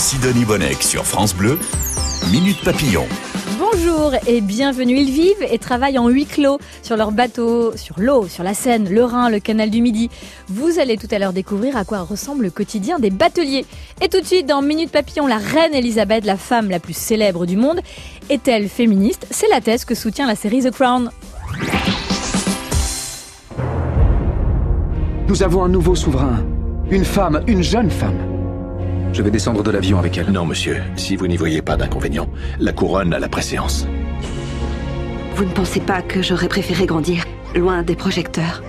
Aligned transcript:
Sidonie 0.00 0.46
Bonnec 0.46 0.82
sur 0.82 1.04
France 1.04 1.34
Bleu, 1.34 1.58
Minute 2.32 2.64
Papillon. 2.64 3.04
Bonjour 3.58 4.12
et 4.26 4.40
bienvenue. 4.40 4.96
Ils 4.96 5.10
vivent 5.10 5.46
et 5.50 5.58
travaillent 5.58 5.98
en 5.98 6.08
huis 6.08 6.24
clos 6.24 6.58
sur 6.82 6.96
leur 6.96 7.12
bateau, 7.12 7.76
sur 7.76 8.00
l'eau, 8.00 8.26
sur 8.26 8.42
la 8.42 8.54
Seine, 8.54 8.88
le 8.88 9.04
Rhin, 9.04 9.28
le 9.28 9.40
canal 9.40 9.68
du 9.68 9.82
Midi. 9.82 10.08
Vous 10.48 10.78
allez 10.78 10.96
tout 10.96 11.06
à 11.10 11.18
l'heure 11.18 11.34
découvrir 11.34 11.76
à 11.76 11.84
quoi 11.84 12.00
ressemble 12.00 12.44
le 12.44 12.50
quotidien 12.50 12.98
des 12.98 13.10
bateliers. 13.10 13.66
Et 14.00 14.08
tout 14.08 14.22
de 14.22 14.24
suite, 14.24 14.46
dans 14.46 14.62
Minute 14.62 14.90
Papillon, 14.90 15.26
la 15.26 15.36
reine 15.36 15.74
Elisabeth, 15.74 16.24
la 16.24 16.38
femme 16.38 16.70
la 16.70 16.80
plus 16.80 16.96
célèbre 16.96 17.44
du 17.44 17.58
monde, 17.58 17.80
est-elle 18.30 18.70
féministe? 18.70 19.26
C'est 19.30 19.48
la 19.50 19.60
thèse 19.60 19.84
que 19.84 19.94
soutient 19.94 20.26
la 20.26 20.34
série 20.34 20.62
The 20.62 20.70
Crown. 20.70 21.10
Nous 25.28 25.42
avons 25.42 25.62
un 25.62 25.68
nouveau 25.68 25.94
souverain. 25.94 26.42
Une 26.90 27.04
femme, 27.04 27.42
une 27.46 27.62
jeune 27.62 27.90
femme. 27.90 28.29
Je 29.12 29.22
vais 29.22 29.30
descendre 29.30 29.62
de 29.62 29.70
l'avion 29.70 29.98
avec 29.98 30.16
elle. 30.18 30.30
Non, 30.30 30.44
monsieur, 30.46 30.82
si 30.96 31.16
vous 31.16 31.26
n'y 31.26 31.36
voyez 31.36 31.62
pas 31.62 31.76
d'inconvénient, 31.76 32.28
la 32.58 32.72
couronne 32.72 33.12
a 33.12 33.18
la 33.18 33.28
préséance. 33.28 33.86
Vous 35.34 35.44
ne 35.44 35.50
pensez 35.50 35.80
pas 35.80 36.02
que 36.02 36.22
j'aurais 36.22 36.48
préféré 36.48 36.86
grandir 36.86 37.24
loin 37.56 37.82
des 37.82 37.96
projecteurs, 37.96 38.62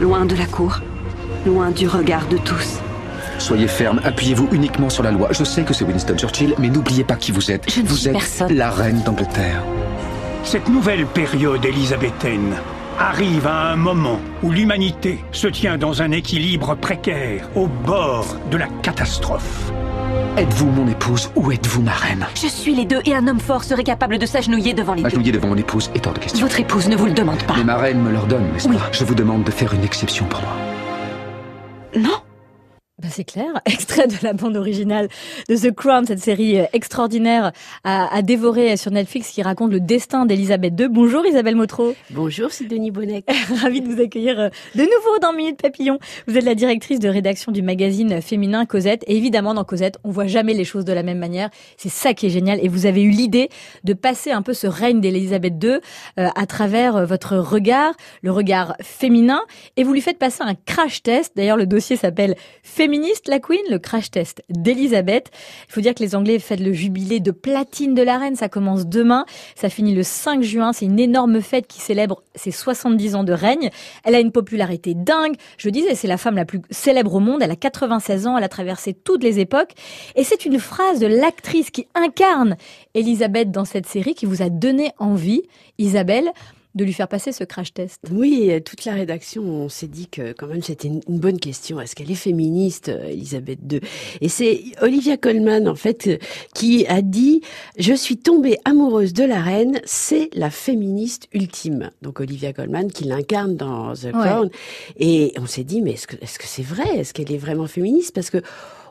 loin 0.00 0.26
de 0.26 0.36
la 0.36 0.46
cour, 0.46 0.80
loin 1.46 1.70
du 1.70 1.88
regard 1.88 2.26
de 2.28 2.38
tous 2.38 2.78
Soyez 3.38 3.66
ferme, 3.66 4.00
appuyez-vous 4.04 4.48
uniquement 4.52 4.88
sur 4.88 5.02
la 5.02 5.10
loi. 5.10 5.28
Je 5.32 5.42
sais 5.44 5.62
que 5.62 5.74
c'est 5.74 5.84
Winston 5.84 6.16
Churchill, 6.16 6.54
mais 6.58 6.68
n'oubliez 6.68 7.04
pas 7.04 7.16
qui 7.16 7.32
vous 7.32 7.50
êtes. 7.50 7.68
Je 7.70 7.80
ne 7.80 7.86
vous 7.86 7.96
suis 7.96 8.08
êtes 8.08 8.14
personne. 8.14 8.54
la 8.54 8.70
reine 8.70 9.02
d'Angleterre. 9.02 9.62
Cette 10.44 10.68
nouvelle 10.68 11.06
période 11.06 11.64
élisabéthaine 11.64 12.54
arrive 12.98 13.46
à 13.46 13.70
un 13.72 13.76
moment 13.76 14.20
où 14.42 14.50
l'humanité 14.50 15.18
se 15.32 15.46
tient 15.48 15.78
dans 15.78 16.02
un 16.02 16.10
équilibre 16.12 16.74
précaire, 16.76 17.48
au 17.54 17.66
bord 17.66 18.36
de 18.50 18.56
la 18.56 18.66
catastrophe. 18.82 19.72
Êtes-vous 20.36 20.66
mon 20.70 20.88
épouse 20.88 21.30
ou 21.36 21.52
êtes-vous 21.52 21.82
ma 21.82 21.92
reine 21.92 22.26
Je 22.34 22.48
suis 22.48 22.74
les 22.74 22.84
deux 22.84 23.00
et 23.04 23.14
un 23.14 23.28
homme 23.28 23.38
fort 23.40 23.62
serait 23.62 23.84
capable 23.84 24.18
de 24.18 24.26
s'agenouiller 24.26 24.74
devant 24.74 24.94
les 24.94 24.98
deux. 25.02 25.04
M'agenouiller 25.04 25.32
devant 25.32 25.48
mon 25.48 25.56
épouse 25.56 25.90
est 25.94 26.06
hors 26.06 26.12
de 26.12 26.18
question. 26.18 26.44
Votre 26.44 26.58
épouse 26.60 26.88
ne 26.88 26.96
vous 26.96 27.06
le 27.06 27.12
demande 27.12 27.42
pas. 27.44 27.54
Mais 27.56 27.64
ma 27.64 27.76
reine 27.76 28.00
me 28.02 28.10
l'ordonne, 28.10 28.52
n'est-ce 28.52 28.68
Oui. 28.68 28.76
pas? 28.76 28.88
Je 28.90 29.04
vous 29.04 29.14
demande 29.14 29.44
de 29.44 29.50
faire 29.52 29.72
une 29.74 29.84
exception 29.84 30.24
pour 30.26 30.40
moi. 30.42 30.50
Non 31.96 32.16
c'est 33.10 33.24
clair, 33.24 33.46
extrait 33.66 34.06
de 34.06 34.14
la 34.22 34.32
bande 34.32 34.56
originale 34.56 35.08
de 35.48 35.56
The 35.56 35.74
Crown, 35.74 36.04
cette 36.06 36.20
série 36.20 36.60
euh, 36.60 36.64
extraordinaire 36.72 37.52
à, 37.82 38.14
à 38.14 38.22
dévorer 38.22 38.76
sur 38.76 38.90
Netflix 38.90 39.30
qui 39.30 39.42
raconte 39.42 39.72
le 39.72 39.80
destin 39.80 40.26
d'Elisabeth 40.26 40.74
II. 40.78 40.88
Bonjour 40.88 41.24
Isabelle 41.26 41.56
Motro, 41.56 41.94
Bonjour 42.10 42.50
Sidonie 42.50 42.90
Bonnec. 42.90 43.24
ravie 43.62 43.80
de 43.80 43.88
vous 43.88 44.00
accueillir 44.00 44.38
euh, 44.38 44.48
de 44.74 44.82
nouveau 44.82 45.18
dans 45.20 45.32
Minute 45.32 45.60
Papillon. 45.60 45.98
Vous 46.26 46.36
êtes 46.36 46.44
la 46.44 46.54
directrice 46.54 47.00
de 47.00 47.08
rédaction 47.08 47.52
du 47.52 47.62
magazine 47.62 48.20
féminin 48.20 48.66
Cosette 48.66 49.04
et 49.06 49.16
évidemment 49.16 49.54
dans 49.54 49.64
Cosette, 49.64 49.98
on 50.04 50.10
voit 50.10 50.26
jamais 50.26 50.54
les 50.54 50.64
choses 50.64 50.84
de 50.84 50.92
la 50.92 51.02
même 51.02 51.18
manière. 51.18 51.50
C'est 51.76 51.88
ça 51.88 52.14
qui 52.14 52.26
est 52.26 52.30
génial 52.30 52.58
et 52.62 52.68
vous 52.68 52.86
avez 52.86 53.02
eu 53.02 53.10
l'idée 53.10 53.48
de 53.84 53.92
passer 53.92 54.30
un 54.30 54.42
peu 54.42 54.54
ce 54.54 54.66
règne 54.66 55.00
d'Elisabeth 55.00 55.54
II 55.62 55.70
euh, 55.70 56.28
à 56.34 56.46
travers 56.46 57.06
votre 57.06 57.36
regard, 57.36 57.94
le 58.22 58.30
regard 58.30 58.76
féminin 58.80 59.40
et 59.76 59.84
vous 59.84 59.92
lui 59.92 60.00
faites 60.00 60.18
passer 60.18 60.42
un 60.42 60.54
crash 60.54 61.02
test. 61.02 61.32
D'ailleurs, 61.36 61.56
le 61.56 61.66
dossier 61.66 61.96
s'appelle 61.96 62.36
La 63.26 63.40
Queen, 63.40 63.60
le 63.70 63.78
crash 63.78 64.10
test 64.10 64.42
d'Elisabeth. 64.50 65.30
Il 65.68 65.72
faut 65.72 65.80
dire 65.80 65.94
que 65.94 66.02
les 66.02 66.14
Anglais 66.14 66.38
fêtent 66.38 66.60
le 66.60 66.72
jubilé 66.72 67.18
de 67.18 67.32
platine 67.32 67.94
de 67.94 68.02
la 68.02 68.18
reine. 68.18 68.36
Ça 68.36 68.48
commence 68.48 68.86
demain. 68.86 69.24
Ça 69.56 69.68
finit 69.68 69.94
le 69.94 70.04
5 70.04 70.42
juin. 70.42 70.72
C'est 70.72 70.84
une 70.84 71.00
énorme 71.00 71.40
fête 71.40 71.66
qui 71.66 71.80
célèbre 71.80 72.22
ses 72.36 72.52
70 72.52 73.16
ans 73.16 73.24
de 73.24 73.32
règne. 73.32 73.70
Elle 74.04 74.14
a 74.14 74.20
une 74.20 74.30
popularité 74.30 74.94
dingue. 74.94 75.34
Je 75.58 75.70
disais, 75.70 75.96
c'est 75.96 76.06
la 76.06 76.18
femme 76.18 76.36
la 76.36 76.44
plus 76.44 76.60
célèbre 76.70 77.14
au 77.14 77.20
monde. 77.20 77.42
Elle 77.42 77.50
a 77.50 77.56
96 77.56 78.28
ans. 78.28 78.38
Elle 78.38 78.44
a 78.44 78.48
traversé 78.48 78.94
toutes 78.94 79.24
les 79.24 79.40
époques. 79.40 79.72
Et 80.14 80.22
c'est 80.22 80.44
une 80.44 80.60
phrase 80.60 81.00
de 81.00 81.06
l'actrice 81.06 81.70
qui 81.70 81.88
incarne 81.94 82.56
Elisabeth 82.94 83.50
dans 83.50 83.64
cette 83.64 83.86
série 83.86 84.14
qui 84.14 84.26
vous 84.26 84.42
a 84.42 84.50
donné 84.50 84.92
envie, 84.98 85.42
Isabelle, 85.78 86.30
de 86.74 86.84
lui 86.84 86.92
faire 86.92 87.08
passer 87.08 87.32
ce 87.32 87.44
crash 87.44 87.72
test. 87.72 88.00
Oui, 88.10 88.50
toute 88.64 88.84
la 88.84 88.92
rédaction, 88.92 89.42
on 89.42 89.68
s'est 89.68 89.86
dit 89.86 90.08
que 90.08 90.32
quand 90.32 90.46
même 90.46 90.62
c'était 90.62 90.88
une, 90.88 91.00
bonne 91.08 91.38
question. 91.38 91.80
Est-ce 91.80 91.94
qu'elle 91.94 92.10
est 92.10 92.16
féministe, 92.16 92.88
euh, 92.88 93.06
Elisabeth 93.06 93.60
II 93.70 93.80
Et 94.20 94.28
c'est 94.28 94.62
Olivia 94.82 95.16
Colman, 95.16 95.68
en 95.68 95.74
fait, 95.74 96.20
qui 96.54 96.86
a 96.86 97.02
dit 97.02 97.42
«Je 97.78 97.94
suis 97.94 98.16
tombée 98.16 98.58
amoureuse 98.64 99.12
de 99.12 99.24
la 99.24 99.40
reine, 99.40 99.80
c'est 99.84 100.28
la 100.34 100.50
féministe 100.50 101.28
ultime». 101.32 101.90
Donc 102.02 102.20
Olivia 102.20 102.52
Colman 102.52 102.88
qui 102.88 103.04
l'incarne 103.04 103.56
dans 103.56 103.94
The 103.94 104.12
Crown. 104.12 104.50
Et 104.98 105.32
on 105.38 105.46
s'est 105.46 105.64
dit 105.64 105.80
«Mais 105.82 105.92
est-ce 105.92 106.06
que 106.06 106.16
est-ce 106.20 106.38
que 106.38 106.46
c'est 106.46 106.62
vrai? 106.62 106.98
Est-ce 106.98 107.14
qu'elle 107.14 107.32
est 107.32 107.38
vraiment 107.38 107.66
féministe?» 107.66 108.14
Parce 108.14 108.30
que 108.30 108.42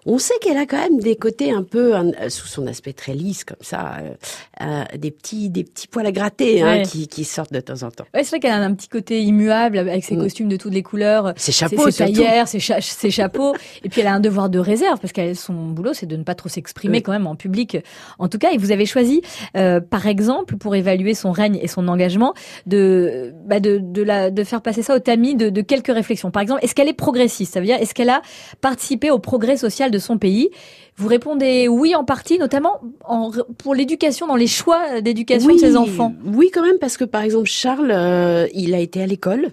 on 0.06 0.18
sait 0.18 0.34
qu'elle 0.42 0.58
a 0.58 0.66
quand 0.66 0.78
même 0.78 1.00
des 1.00 1.16
côtés 1.16 1.52
un 1.52 1.64
peu, 1.64 1.96
un- 1.96 2.12
euh, 2.22 2.30
sous 2.30 2.48
son 2.48 2.68
aspect 2.68 2.94
très 2.94 3.14
lisse 3.14 3.44
comme 3.44 3.58
ça, 3.62 3.98
euh, 4.02 4.14
euh, 4.62 4.98
des 4.98 5.12
petits, 5.12 5.50
des 5.50 5.64
petits 5.64 5.88
poils 5.88 6.06
à 6.06 6.12
gratter 6.12 6.62
hein, 6.62 6.84
qui, 6.84 7.08
qui 7.08 7.24
sortent 7.24 7.54
de 7.54 7.60
temps 7.60 7.84
en 7.84 7.92
temps. 7.92 8.06
Ouais, 8.14 8.24
c'est 8.24 8.30
vrai 8.32 8.40
qu'elle 8.40 8.52
a 8.52 8.58
un 8.58 8.74
petit 8.74 8.88
côté 8.90 9.22
immuable 9.22 9.78
avec 9.78 10.04
ses 10.04 10.16
Mm. 10.16 10.22
costumes 10.24 10.50
de 10.50 10.58
toutes 10.58 10.74
les 10.74 10.84
couleurs. 10.84 11.34
Ses 11.38 11.52
chapeaux, 11.52 11.90
ses 11.92 12.06
taillères, 12.06 12.48
ses, 12.48 12.60
cha- 12.60 12.82
ses 12.82 13.12
chapeaux. 13.12 13.54
Et 13.84 13.90
puis 13.90 14.02
elle 14.02 14.08
a 14.08 14.14
un 14.14 14.20
devoir 14.20 14.50
de 14.50 14.60
réserve 14.60 15.00
parce 15.00 15.14
que 15.14 15.34
son 15.34 15.54
boulot, 15.54 15.94
c'est 15.94 16.06
de 16.06 16.16
ne 16.18 16.24
pas 16.24 16.36
trop 16.36 16.50
s'exprimer 16.50 16.98
Oui. 16.98 17.04
quand 17.04 17.12
même 17.12 17.28
en 17.28 17.36
public. 17.36 17.78
En 18.20 18.28
tout 18.28 18.38
cas, 18.38 18.52
et 18.52 18.58
vous 18.58 18.72
avez 18.72 18.86
choisi, 18.86 19.22
euh, 19.58 19.80
par 19.80 20.08
exemple, 20.08 20.58
pour 20.58 20.76
évaluer 20.76 21.14
son 21.14 21.32
règne 21.32 21.60
et 21.62 21.68
son 21.68 21.88
engagement, 21.88 22.34
de, 22.66 23.34
bah 23.46 23.60
de, 23.60 23.80
de, 23.82 24.02
la, 24.02 24.32
de 24.32 24.44
faire 24.44 24.62
passer 24.62 24.82
ça 24.82 24.96
au 24.96 25.00
tamis 25.00 25.36
de, 25.36 25.50
de 25.50 25.62
quelques 25.62 25.94
réflexions. 25.94 26.32
Par 26.32 26.42
exemple, 26.42 26.60
est-ce 26.64 26.76
qu'elle 26.76 26.88
est 26.90 26.94
progressiste? 26.94 27.54
Ça 27.54 27.60
veut 27.60 27.66
dire, 27.66 27.78
est-ce 27.80 27.94
qu'elle 27.94 28.10
a 28.10 28.22
participé 28.62 29.12
au 29.12 29.20
progrès 29.20 29.58
social 29.58 29.92
de 29.94 30.00
son 30.00 30.18
pays 30.18 30.50
Vous 30.98 31.08
répondez 31.08 31.68
oui 31.70 31.96
en 31.96 32.04
partie, 32.04 32.38
notamment 32.38 32.82
en, 33.06 33.32
pour 33.58 33.74
l'éducation, 33.76 34.28
dans 34.28 34.36
les 34.36 34.48
choix 34.48 35.02
d'éducation 35.02 35.54
de 35.54 35.58
ses 35.60 35.78
enfants. 35.78 36.14
Oui, 36.26 36.50
quand 36.54 36.64
même, 36.64 36.78
parce 36.80 36.98
que 36.98 37.06
par 37.06 37.22
exemple, 37.22 37.48
Charles, 37.48 37.92
euh, 37.92 38.48
il 38.54 38.74
a 38.74 38.80
été 38.80 39.02
à 39.02 39.08
l'école. 39.08 39.50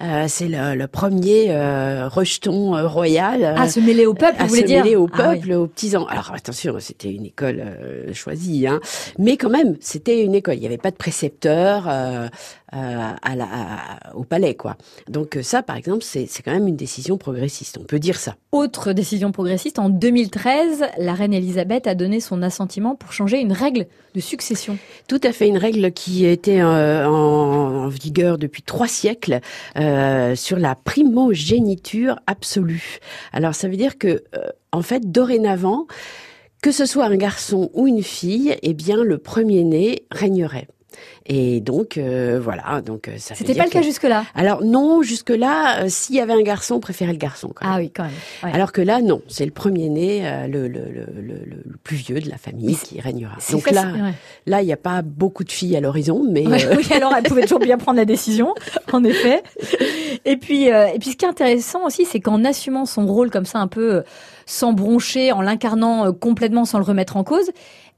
Euh, 0.00 0.24
c'est 0.26 0.48
le, 0.48 0.74
le 0.74 0.86
premier 0.88 1.46
euh, 1.50 2.08
rejeton 2.08 2.74
euh, 2.74 2.88
royal. 2.88 3.44
euh, 3.44 3.54
Ah, 3.56 3.68
se 3.68 3.78
mêler 3.78 4.06
au 4.06 4.14
peuple, 4.14 4.36
à 4.40 4.44
vous 4.44 4.48
voulez 4.48 4.62
se 4.62 4.66
dire 4.66 4.82
mêler 4.82 4.96
au 4.96 5.08
Ah 5.12 5.28
oui. 5.30 5.36
peuple, 5.38 5.52
aux 5.52 5.66
petits 5.68 5.94
enfants. 5.96 6.06
Alors 6.08 6.32
attention, 6.34 6.74
c'était 6.80 7.12
une 7.12 7.26
école 7.26 7.62
choisie, 8.12 8.66
hein. 8.66 8.80
mais 9.18 9.36
quand 9.36 9.50
même, 9.50 9.76
c'était 9.80 10.24
une 10.24 10.34
école. 10.34 10.54
Il 10.54 10.60
n'y 10.60 10.66
avait 10.66 10.78
pas 10.78 10.90
de 10.90 10.96
précepteur 10.96 11.88
à 12.72 13.36
la, 13.36 13.44
à- 13.44 14.14
au 14.14 14.24
palais, 14.24 14.54
quoi. 14.54 14.76
Donc 15.08 15.36
euh, 15.36 15.42
ça, 15.42 15.62
par 15.62 15.76
exemple, 15.76 16.02
c'est 16.02 16.26
c'est 16.26 16.42
quand 16.42 16.52
même 16.52 16.66
une 16.68 16.76
décision 16.76 17.18
progressiste. 17.18 17.78
On 17.80 17.84
peut 17.84 17.98
dire 17.98 18.18
ça. 18.18 18.36
Autre 18.52 18.92
décision 18.92 19.32
progressiste, 19.32 19.78
en 19.78 19.88
2013, 19.88 20.84
la 20.98 21.14
reine 21.14 21.32
Elisabeth 21.34 21.86
a 21.86 21.94
donné 21.94 22.20
son 22.20 22.42
assentiment 22.42 22.94
pour 22.96 23.12
changer 23.12 23.40
une 23.40 23.52
règle 23.52 23.86
de 24.14 24.20
succession. 24.20 24.78
Tout 25.08 25.20
à 25.22 25.32
fait 25.32 25.48
une 25.48 25.56
règle 25.58 25.92
qui 25.92 26.24
était 26.26 26.60
euh, 26.60 27.06
en, 27.08 27.84
en 27.84 27.88
vigueur 27.88 28.38
depuis 28.38 28.62
trois 28.62 28.88
siècles 28.88 29.40
euh, 29.76 30.34
sur 30.34 30.58
la 30.58 30.74
primogéniture 30.74 32.16
absolue. 32.26 32.98
Alors 33.32 33.54
ça 33.54 33.68
veut 33.68 33.76
dire 33.76 33.98
que 33.98 34.22
euh, 34.34 34.48
en 34.72 34.82
fait 34.82 35.10
dorénavant 35.10 35.86
que 36.62 36.70
ce 36.72 36.86
soit 36.86 37.06
un 37.06 37.16
garçon 37.16 37.70
ou 37.74 37.88
une 37.88 38.02
fille, 38.04 38.56
eh 38.62 38.72
bien 38.74 39.02
le 39.02 39.18
premier-né 39.18 40.04
régnerait. 40.12 40.68
Et 41.26 41.60
donc 41.60 41.96
euh, 41.98 42.40
voilà, 42.42 42.80
donc 42.80 43.08
euh, 43.08 43.12
ça 43.18 43.34
C'était 43.34 43.54
pas 43.54 43.64
le 43.64 43.70
cas 43.70 43.80
que- 43.80 43.84
jusque-là? 43.84 44.24
Alors 44.34 44.62
non, 44.64 45.02
jusque 45.02 45.30
là, 45.30 45.88
s'il 45.88 46.16
y 46.16 46.20
avait 46.20 46.32
un 46.32 46.42
garçon, 46.42 46.76
on 46.76 46.80
préférait 46.80 47.12
le 47.12 47.18
garçon. 47.18 47.52
Quand 47.54 47.64
même. 47.66 47.74
Ah 47.74 47.78
oui, 47.78 47.90
quand 47.94 48.04
même. 48.04 48.12
Ouais. 48.42 48.50
Alors 48.52 48.72
que 48.72 48.80
là, 48.80 49.00
non, 49.02 49.22
c'est 49.28 49.44
le 49.44 49.50
premier-né, 49.50 50.26
euh, 50.26 50.46
le, 50.46 50.68
le, 50.68 50.80
le, 50.90 51.06
le, 51.20 51.34
le 51.44 51.76
plus 51.84 51.96
vieux 51.96 52.20
de 52.20 52.28
la 52.28 52.38
famille 52.38 52.76
qui 52.76 53.00
régnera. 53.00 53.36
Donc 53.50 53.70
là, 53.70 53.84
ouais. 53.92 54.12
Là, 54.46 54.62
il 54.62 54.66
n'y 54.66 54.72
a 54.72 54.76
pas 54.76 55.02
beaucoup 55.02 55.44
de 55.44 55.52
filles 55.52 55.76
à 55.76 55.80
l'horizon, 55.80 56.24
mais 56.28 56.46
Ouais, 56.46 56.64
euh, 56.66 56.74
oui, 56.76 56.86
alors 56.92 57.14
elle 57.16 57.22
pouvait 57.24 57.42
toujours 57.42 57.60
bien 57.60 57.78
prendre 57.78 57.96
la 57.98 58.04
décision, 58.04 58.54
en 58.92 59.04
effet. 59.04 59.42
Et 60.24 60.36
puis, 60.36 60.70
euh, 60.72 60.86
et 60.88 60.98
puis 60.98 61.10
ce 61.10 61.16
qui 61.16 61.24
est 61.24 61.28
intéressant 61.28 61.84
aussi, 61.86 62.04
c'est 62.04 62.20
qu'en 62.20 62.44
assumant 62.44 62.86
son 62.86 63.06
rôle 63.06 63.30
comme 63.30 63.46
ça, 63.46 63.58
un 63.58 63.68
peu 63.68 63.94
euh, 63.96 64.02
sans 64.46 64.72
broncher, 64.72 65.32
en 65.32 65.40
l'incarnant 65.42 66.06
euh, 66.06 66.12
complètement 66.12 66.64
sans 66.64 66.78
le 66.78 66.84
remettre 66.84 67.16
en 67.16 67.24
cause, 67.24 67.50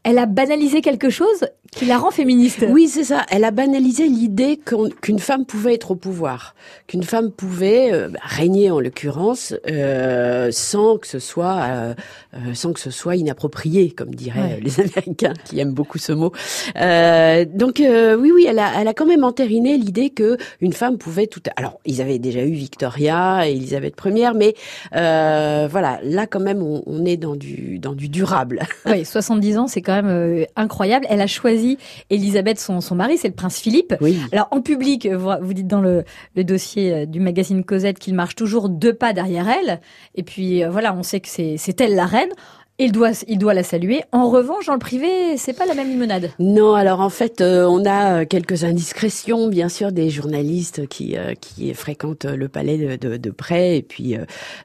elle 0.04 0.18
a 0.18 0.26
banalisé 0.26 0.82
quelque 0.82 1.08
chose 1.10 1.46
qui 1.74 1.86
la 1.86 1.98
rend 1.98 2.10
féministe. 2.10 2.64
oui, 2.68 2.88
c'est 2.88 3.04
ça. 3.04 3.24
Elle 3.30 3.44
a 3.44 3.50
banalisé 3.50 4.06
l'idée 4.08 4.58
qu'une 5.02 5.18
femme 5.18 5.44
pouvait 5.46 5.74
être 5.74 5.90
au 5.92 5.96
pouvoir, 5.96 6.54
qu'une 6.86 7.02
femme 7.02 7.30
pouvait 7.30 7.92
euh, 7.92 8.08
régner 8.22 8.70
en 8.70 8.80
l'occurrence 8.80 9.54
euh, 9.70 10.48
sans 10.52 10.98
que 10.98 11.06
ce 11.06 11.18
soit 11.18 11.58
euh, 11.62 11.94
euh, 12.34 12.54
sans 12.54 12.72
que 12.72 12.80
ce 12.80 12.90
soit 12.90 13.16
inapproprié, 13.16 13.90
comme 13.90 14.14
diraient 14.14 14.34
Ouais. 14.34 14.60
les 14.62 14.80
Américains 14.80 15.32
qui 15.44 15.58
aiment 15.60 15.72
beaucoup 15.74 15.98
ce 15.98 16.12
mot. 16.12 16.32
Euh, 16.76 17.44
donc 17.48 17.80
euh, 17.80 18.16
oui, 18.16 18.30
oui, 18.34 18.46
elle 18.48 18.58
a, 18.58 18.72
elle 18.80 18.88
a 18.88 18.94
quand 18.94 19.06
même 19.06 19.24
entériné 19.24 19.76
l'idée 19.78 20.10
que 20.10 20.36
une 20.60 20.72
femme 20.72 20.98
pouvait 20.98 21.26
tout. 21.26 21.40
Alors 21.56 21.78
ils 21.84 22.00
avaient 22.00 22.18
déjà 22.18 22.40
eu 22.44 22.52
Victoria 22.52 23.48
et 23.48 23.52
Elisabeth 23.52 23.94
Ier, 24.04 24.30
mais 24.36 24.54
euh, 24.94 25.68
voilà, 25.70 25.98
là 26.02 26.26
quand 26.26 26.40
même 26.40 26.62
on, 26.62 26.82
on 26.86 27.04
est 27.04 27.16
dans 27.16 27.36
du 27.36 27.78
dans 27.78 27.94
du 27.94 28.08
durable. 28.08 28.60
Oui, 28.86 29.04
70 29.04 29.58
ans, 29.58 29.66
c'est 29.66 29.80
quand 29.82 29.94
même 29.94 30.08
euh, 30.08 30.44
incroyable. 30.56 31.06
Elle 31.08 31.20
a 31.20 31.26
choisi 31.26 31.63
Elisabeth, 32.10 32.58
son, 32.58 32.80
son 32.80 32.94
mari, 32.94 33.18
c'est 33.18 33.28
le 33.28 33.34
prince 33.34 33.58
Philippe. 33.58 33.94
Oui. 34.00 34.18
Alors 34.32 34.48
en 34.50 34.60
public, 34.60 35.06
vous, 35.06 35.30
vous 35.40 35.54
dites 35.54 35.66
dans 35.66 35.80
le, 35.80 36.04
le 36.36 36.44
dossier 36.44 36.92
euh, 36.92 37.06
du 37.06 37.20
magazine 37.20 37.64
Cosette 37.64 37.98
qu'il 37.98 38.14
marche 38.14 38.34
toujours 38.34 38.68
deux 38.68 38.94
pas 38.94 39.12
derrière 39.12 39.48
elle. 39.48 39.80
Et 40.14 40.22
puis 40.22 40.62
euh, 40.62 40.70
voilà, 40.70 40.94
on 40.94 41.02
sait 41.02 41.20
que 41.20 41.28
c'est 41.28 41.80
elle 41.80 41.94
la 41.94 42.06
reine. 42.06 42.30
Il 42.80 42.90
doit, 42.90 43.12
il 43.28 43.38
doit 43.38 43.54
la 43.54 43.62
saluer. 43.62 44.02
En 44.10 44.28
revanche, 44.28 44.66
dans 44.66 44.72
le 44.72 44.80
privé, 44.80 45.36
c'est 45.36 45.52
pas 45.52 45.64
la 45.64 45.74
même 45.74 45.88
limonade. 45.88 46.32
Non, 46.40 46.74
alors 46.74 46.98
en 46.98 47.08
fait, 47.08 47.40
euh, 47.40 47.64
on 47.66 47.84
a 47.84 48.22
euh, 48.22 48.24
quelques 48.24 48.64
indiscrétions, 48.64 49.46
bien 49.46 49.68
sûr, 49.68 49.92
des 49.92 50.10
journalistes 50.10 50.88
qui 50.88 51.16
euh, 51.16 51.34
qui 51.40 51.72
fréquentent 51.72 52.24
le 52.24 52.48
palais 52.48 52.96
de, 52.96 53.16
de, 53.16 53.30
près 53.30 53.76
et 53.76 53.82
puis 53.82 54.16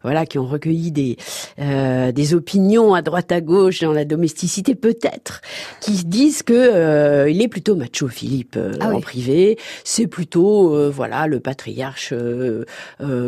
voilà, 0.01 0.25
qui 0.25 0.39
ont 0.39 0.47
recueilli 0.47 0.91
des 0.91 1.17
des 1.59 2.33
opinions 2.33 2.95
à 2.95 3.03
droite 3.03 3.31
à 3.31 3.41
gauche 3.41 3.81
dans 3.81 3.93
la 3.93 4.05
domesticité, 4.05 4.73
peut-être, 4.73 5.41
qui 5.79 6.03
disent 6.03 6.41
que 6.41 7.27
il 7.29 7.41
est 7.41 7.47
plutôt 7.47 7.75
macho, 7.75 8.07
Philippe, 8.07 8.57
ah 8.79 8.89
en 8.89 9.01
privé. 9.01 9.59
C'est 9.83 10.07
plutôt 10.07 10.89
voilà 10.91 11.27
le 11.27 11.39
patriarche 11.39 12.13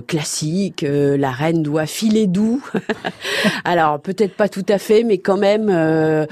classique. 0.07 0.83
la 0.87 1.31
reine 1.31 1.61
doit 1.61 1.85
filer 1.85 2.25
doux. 2.25 2.63
alors 3.63 4.01
peut-être 4.01 4.35
pas 4.35 4.49
tout 4.49 4.65
à 4.70 4.70
fait, 4.77 5.03
mais 5.03 5.17
quand 5.17 5.37
même. 5.37 5.69
Euh, 5.69 6.25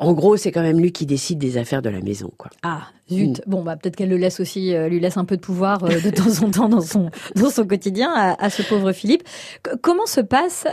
en 0.00 0.12
gros, 0.12 0.36
c'est 0.36 0.52
quand 0.52 0.62
même 0.62 0.78
lui 0.78 0.92
qui 0.92 1.06
décide 1.06 1.38
des 1.38 1.56
affaires 1.58 1.82
de 1.82 1.90
la 1.90 2.00
maison, 2.00 2.30
quoi. 2.38 2.52
Ah, 2.62 2.82
zut. 3.10 3.38
Mm. 3.38 3.50
Bon, 3.50 3.64
bah 3.64 3.74
peut-être 3.74 3.96
qu'elle 3.96 4.10
le 4.10 4.16
laisse 4.16 4.38
aussi, 4.38 4.72
euh, 4.72 4.88
lui 4.88 5.00
laisse 5.00 5.16
un 5.16 5.24
peu 5.24 5.36
de 5.36 5.40
pouvoir 5.40 5.82
euh, 5.82 6.00
de 6.00 6.10
temps 6.10 6.46
en 6.46 6.50
temps 6.52 6.68
dans 6.68 6.80
son 6.80 7.10
dans 7.34 7.50
son 7.50 7.66
quotidien 7.66 8.12
à, 8.14 8.48
ce 8.48 8.62
pauvre 8.62 8.92
Philippe. 8.92 9.24
comment 9.82 10.06
se 10.06 10.20
passe 10.20 10.66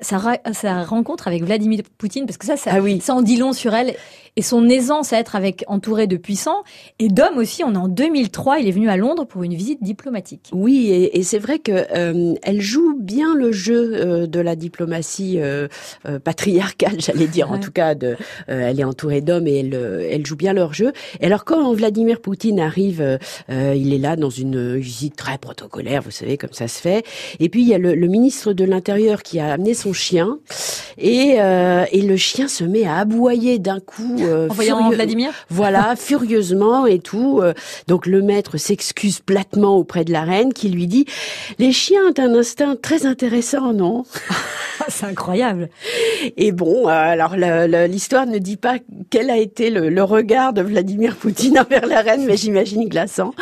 sa, 0.00 0.38
sa 0.52 0.84
rencontre 0.84 1.26
avec 1.26 1.42
Vladimir 1.42 1.80
Poutine? 1.98 2.26
Parce 2.26 2.38
que 2.38 2.46
ça, 2.46 2.56
ça, 2.56 2.70
ah 2.74 2.80
oui. 2.80 3.00
ça 3.00 3.14
en 3.14 3.22
dit 3.22 3.38
long 3.38 3.52
sur 3.52 3.74
elle 3.74 3.96
et 4.36 4.42
son 4.42 4.68
aisance 4.68 5.12
à 5.12 5.18
être 5.18 5.36
avec 5.36 5.64
entouré 5.68 6.06
de 6.06 6.16
puissants 6.16 6.64
et 6.98 7.08
d'hommes 7.08 7.38
aussi. 7.38 7.62
On 7.62 7.74
est 7.74 7.78
en 7.78 7.88
2003, 7.88 8.58
il 8.58 8.68
est 8.68 8.72
venu 8.72 8.88
à 8.88 8.96
Londres 8.96 9.24
pour 9.24 9.44
une 9.44 9.54
visite 9.54 9.82
diplomatique. 9.82 10.50
Oui, 10.52 10.88
et, 10.90 11.18
et 11.18 11.22
c'est 11.22 11.38
vrai 11.38 11.58
que 11.58 11.72
euh, 11.72 12.34
elle 12.42 12.60
joue 12.60 12.96
bien 12.98 13.34
le 13.34 13.52
jeu 13.52 13.92
euh, 13.94 14.26
de 14.26 14.40
la 14.40 14.56
diplomatie 14.56 15.38
euh, 15.38 15.68
patriarcale, 16.24 16.96
j'allais 17.00 17.26
dire. 17.26 17.52
En 17.52 17.58
tout 17.58 17.70
cas, 17.70 17.94
de, 17.94 18.16
elle 18.48 18.80
est 18.80 18.84
entourée 18.84 19.20
d'hommes 19.20 19.46
et 19.46 19.60
elle, 19.60 19.74
elle 20.10 20.26
joue 20.26 20.36
bien 20.36 20.52
leur 20.52 20.74
jeu. 20.74 20.92
Et 21.20 21.26
alors 21.26 21.44
quand 21.44 21.72
Vladimir 21.72 22.20
Poutine 22.20 22.58
arrive, 22.58 23.18
il 23.48 23.92
est 23.92 23.98
là 23.98 24.16
dans 24.16 24.30
une 24.30 24.76
visite 24.76 25.16
très 25.16 25.38
protocolaire, 25.38 26.02
vous 26.02 26.10
savez 26.10 26.36
comme 26.36 26.52
ça 26.52 26.68
se 26.68 26.80
fait. 26.80 27.04
Et 27.38 27.48
puis 27.48 27.62
il 27.62 27.68
y 27.68 27.74
a 27.74 27.78
le, 27.78 27.94
le 27.94 28.06
ministre 28.08 28.52
de 28.52 28.64
l'Intérieur 28.64 29.22
qui 29.22 29.38
a 29.38 29.52
amené 29.52 29.74
son 29.74 29.92
chien 29.92 30.38
et, 30.98 31.36
et 31.36 32.02
le 32.02 32.16
chien 32.16 32.48
se 32.48 32.64
met 32.64 32.84
à 32.84 32.98
aboyer 32.98 33.58
d'un 33.58 33.80
coup 33.80 34.23
euh, 34.24 34.48
en 34.48 34.54
voyant 34.54 34.90
Vladimir 34.90 35.32
Voilà, 35.50 35.94
furieusement 35.96 36.86
et 36.86 36.98
tout. 36.98 37.40
Euh, 37.42 37.54
donc 37.86 38.06
le 38.06 38.22
maître 38.22 38.56
s'excuse 38.56 39.20
platement 39.20 39.76
auprès 39.76 40.04
de 40.04 40.12
la 40.12 40.22
reine 40.22 40.52
qui 40.52 40.68
lui 40.68 40.86
dit 40.86 41.06
«Les 41.58 41.72
chiens 41.72 42.00
ont 42.08 42.20
un 42.20 42.34
instinct 42.34 42.76
très 42.80 43.06
intéressant, 43.06 43.72
non?» 43.72 44.04
C'est 44.88 45.06
incroyable. 45.06 45.68
Et 46.36 46.52
bon, 46.52 46.88
euh, 46.88 46.90
alors 46.90 47.36
l'histoire 47.36 48.26
ne 48.26 48.38
dit 48.38 48.56
pas 48.56 48.76
quel 49.08 49.30
a 49.30 49.38
été 49.38 49.70
le, 49.70 50.02
regard 50.02 50.52
de 50.52 50.62
Vladimir 50.62 51.16
Poutine 51.16 51.58
envers 51.60 51.86
la 51.86 52.00
reine, 52.00 52.26
mais 52.26 52.36
j'imagine 52.36 52.88
glaçant. 52.88 53.32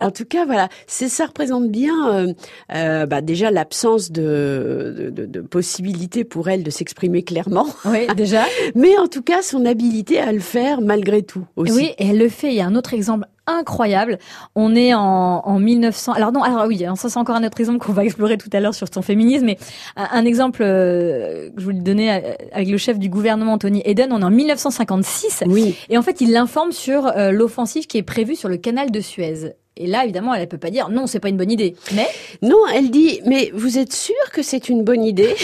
En 0.00 0.10
tout 0.10 0.24
cas, 0.24 0.44
voilà, 0.44 0.68
ça 0.86 1.26
représente 1.26 1.68
bien 1.68 2.34
bah, 2.68 3.20
déjà 3.20 3.50
l'absence 3.50 4.10
de, 4.10 5.10
de, 5.12 5.26
de, 5.26 5.40
possibilité 5.40 6.24
pour 6.24 6.48
elle 6.48 6.62
de 6.62 6.70
s'exprimer 6.70 7.22
clairement. 7.22 7.66
Oui, 7.84 8.06
déjà. 8.16 8.44
mais 8.74 8.96
en 8.98 9.06
tout 9.06 9.22
cas, 9.22 9.42
son 9.42 9.64
habileté 9.64 10.18
à 10.18 10.29
le 10.32 10.40
faire 10.40 10.80
malgré 10.80 11.22
tout 11.22 11.44
aussi. 11.56 11.72
Oui, 11.72 11.92
et 11.98 12.08
elle 12.08 12.18
le 12.18 12.28
fait. 12.28 12.48
Il 12.48 12.54
y 12.54 12.60
a 12.60 12.66
un 12.66 12.74
autre 12.74 12.94
exemple 12.94 13.26
incroyable. 13.46 14.18
On 14.54 14.74
est 14.74 14.94
en, 14.94 15.42
en 15.44 15.58
1900. 15.58 16.12
Alors 16.12 16.32
non, 16.32 16.42
alors 16.42 16.66
oui, 16.66 16.84
ça 16.96 17.08
c'est 17.08 17.18
encore 17.18 17.36
un 17.36 17.44
autre 17.44 17.60
exemple 17.60 17.78
qu'on 17.78 17.92
va 17.92 18.04
explorer 18.04 18.38
tout 18.38 18.50
à 18.52 18.60
l'heure 18.60 18.74
sur 18.74 18.86
son 18.92 19.02
féminisme. 19.02 19.46
Mais 19.46 19.58
un, 19.96 20.24
exemple 20.24 20.62
euh, 20.62 21.50
que 21.50 21.60
je 21.60 21.64
voulais 21.64 21.80
donner 21.80 22.12
euh, 22.12 22.34
avec 22.52 22.68
le 22.68 22.78
chef 22.78 22.98
du 22.98 23.08
gouvernement 23.08 23.58
Tony 23.58 23.82
Eden, 23.84 24.12
on 24.12 24.20
est 24.20 24.24
en 24.24 24.30
1956. 24.30 25.44
Oui. 25.46 25.76
Et 25.88 25.98
en 25.98 26.02
fait, 26.02 26.20
il 26.20 26.32
l'informe 26.32 26.72
sur 26.72 27.06
euh, 27.06 27.30
l'offensive 27.32 27.86
qui 27.86 27.98
est 27.98 28.02
prévue 28.02 28.36
sur 28.36 28.48
le 28.48 28.56
canal 28.56 28.90
de 28.90 29.00
Suez. 29.00 29.54
Et 29.76 29.86
là, 29.86 30.04
évidemment, 30.04 30.34
elle 30.34 30.42
ne 30.42 30.46
peut 30.46 30.58
pas 30.58 30.70
dire 30.70 30.88
non, 30.88 31.06
c'est 31.06 31.20
pas 31.20 31.28
une 31.28 31.36
bonne 31.36 31.50
idée. 31.50 31.76
Mais 31.94 32.06
non, 32.42 32.58
elle 32.74 32.90
dit 32.90 33.20
mais 33.24 33.50
vous 33.54 33.78
êtes 33.78 33.92
sûr 33.92 34.14
que 34.32 34.42
c'est 34.42 34.68
une 34.68 34.82
bonne 34.82 35.04
idée? 35.04 35.34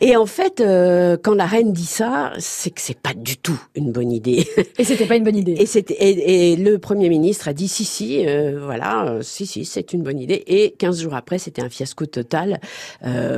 Et 0.00 0.16
en 0.16 0.26
fait, 0.26 0.60
euh, 0.60 1.16
quand 1.20 1.34
la 1.34 1.46
reine 1.46 1.72
dit 1.72 1.86
ça, 1.86 2.32
c'est 2.38 2.70
que 2.70 2.80
c'est 2.80 2.98
pas 2.98 3.14
du 3.14 3.36
tout 3.36 3.60
une 3.74 3.90
bonne 3.90 4.12
idée. 4.12 4.46
Et 4.78 4.84
c'était 4.84 5.06
pas 5.06 5.16
une 5.16 5.24
bonne 5.24 5.36
idée. 5.36 5.56
Et 5.58 5.66
c'était 5.66 5.96
et, 5.98 6.56
le 6.56 6.78
premier 6.78 7.08
ministre 7.08 7.48
a 7.48 7.52
dit 7.52 7.68
si 7.68 7.84
si, 7.84 8.26
euh, 8.26 8.60
voilà, 8.64 9.06
euh, 9.06 9.22
si 9.22 9.46
si, 9.46 9.64
c'est 9.64 9.92
une 9.92 10.02
bonne 10.02 10.20
idée. 10.20 10.44
Et 10.46 10.74
15 10.78 11.02
jours 11.02 11.14
après, 11.14 11.38
c'était 11.38 11.62
un 11.62 11.68
fiasco 11.68 12.06
total. 12.06 12.60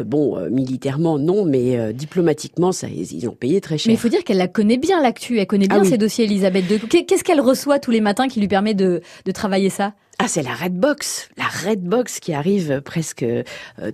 bon, 0.05 0.39
militairement 0.51 1.19
non, 1.19 1.45
mais 1.45 1.93
diplomatiquement, 1.93 2.73
ça, 2.73 2.89
ils 2.89 3.29
ont 3.29 3.35
payé 3.35 3.61
très 3.61 3.79
cher. 3.79 3.91
Mais 3.91 3.95
il 3.95 4.01
faut 4.01 4.09
dire 4.09 4.25
qu'elle 4.25 4.39
la 4.39 4.49
connaît 4.49 4.79
bien 4.79 5.01
l'actu, 5.03 5.39
elle 5.39 5.47
connaît 5.47 5.69
bien 5.69 5.83
ah 5.83 5.85
ces 5.85 5.99
dossiers, 5.99 6.25
Elisabeth 6.25 6.65
II. 6.71 7.05
Qu'est-ce 7.07 7.25
qu'elle 7.25 7.41
reçoit 7.41 7.79
tous 7.79 7.91
les 7.91 8.01
matins 8.01 8.29
qui 8.29 8.41
lui 8.41 8.49
permet 8.49 8.75
de, 8.75 9.01
de 9.25 9.30
travailler 9.33 9.71
ça? 9.71 9.95
Ah, 10.23 10.29
c'est 10.29 10.43
la 10.43 10.53
Red 10.53 10.75
Box, 10.75 11.31
la 11.39 11.47
Red 11.47 11.83
Box 11.83 12.21
qui 12.21 12.35
arrive 12.35 12.83
presque 12.83 13.23
euh, 13.23 13.43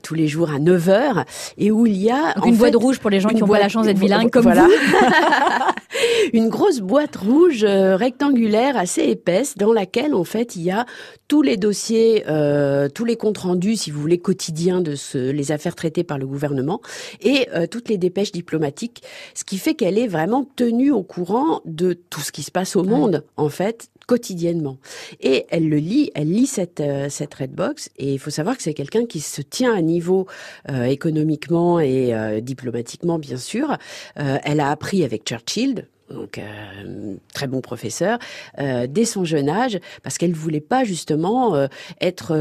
tous 0.02 0.14
les 0.14 0.26
jours 0.26 0.50
à 0.50 0.58
9 0.58 0.88
heures 0.88 1.24
et 1.56 1.70
où 1.70 1.86
il 1.86 1.96
y 1.96 2.10
a 2.10 2.34
une 2.44 2.56
boîte 2.56 2.74
rouge 2.74 2.98
pour 2.98 3.10
les 3.10 3.20
gens 3.20 3.28
qui 3.28 3.36
n'ont 3.36 3.46
pas 3.46 3.60
la 3.60 3.68
chance 3.68 3.86
d'être 3.86 4.00
bilingues 4.00 4.30
comme 4.30 4.42
voilà. 4.42 4.64
vous. 4.64 4.72
une 6.32 6.48
grosse 6.48 6.80
boîte 6.80 7.14
rouge 7.14 7.62
euh, 7.62 7.94
rectangulaire 7.94 8.76
assez 8.76 9.02
épaisse 9.02 9.56
dans 9.56 9.72
laquelle 9.72 10.16
en 10.16 10.24
fait 10.24 10.56
il 10.56 10.62
y 10.62 10.72
a 10.72 10.84
tous 11.28 11.42
les 11.42 11.56
dossiers, 11.56 12.24
euh, 12.26 12.88
tous 12.88 13.04
les 13.04 13.14
comptes 13.14 13.38
rendus, 13.38 13.76
si 13.76 13.92
vous 13.92 14.00
voulez, 14.00 14.18
quotidiens 14.18 14.80
de 14.80 14.96
ce, 14.96 15.30
les 15.30 15.52
affaires 15.52 15.76
traitées 15.76 16.02
par 16.02 16.18
le 16.18 16.26
gouvernement 16.26 16.80
et 17.20 17.46
toutes 17.70 17.88
les 17.88 17.98
dépêches 17.98 18.32
diplomatiques, 18.32 19.02
ce 19.34 19.44
qui 19.44 19.58
fait 19.58 19.74
qu'elle 19.74 19.96
est 19.96 20.08
vraiment 20.08 20.44
tenue 20.56 20.90
au 20.90 21.04
courant 21.04 21.60
de 21.64 21.92
tout 21.92 22.20
ce 22.20 22.32
qui 22.32 22.42
se 22.42 22.50
passe 22.50 22.74
au 22.74 22.82
monde 22.82 23.24
en 23.36 23.48
fait 23.48 23.90
quotidiennement. 24.06 24.78
Et 25.20 25.46
elle 25.50 25.68
le 25.68 25.78
lit, 25.78 26.10
elle 26.14 26.30
lit 26.30 26.46
cette 26.46 26.80
euh, 26.80 27.08
cette 27.08 27.34
Redbox 27.34 27.90
et 27.98 28.14
il 28.14 28.18
faut 28.18 28.30
savoir 28.30 28.56
que 28.56 28.62
c'est 28.62 28.74
quelqu'un 28.74 29.06
qui 29.06 29.20
se 29.20 29.42
tient 29.42 29.74
à 29.74 29.82
niveau 29.82 30.26
euh, 30.70 30.84
économiquement 30.84 31.80
et 31.80 32.14
euh, 32.14 32.40
diplomatiquement 32.40 33.18
bien 33.18 33.36
sûr. 33.36 33.76
elle 34.16 34.60
a 34.60 34.70
appris 34.70 35.04
avec 35.04 35.24
Churchill, 35.24 35.88
donc 36.10 36.38
euh, 36.38 37.16
très 37.34 37.46
bon 37.46 37.60
professeur, 37.60 38.18
euh, 38.58 38.86
dès 38.88 39.04
son 39.04 39.24
jeune 39.24 39.48
âge, 39.48 39.78
parce 40.02 40.18
qu'elle 40.18 40.32
voulait 40.32 40.60
pas 40.60 40.84
justement 40.84 41.54
euh, 41.54 41.66
être 42.00 42.32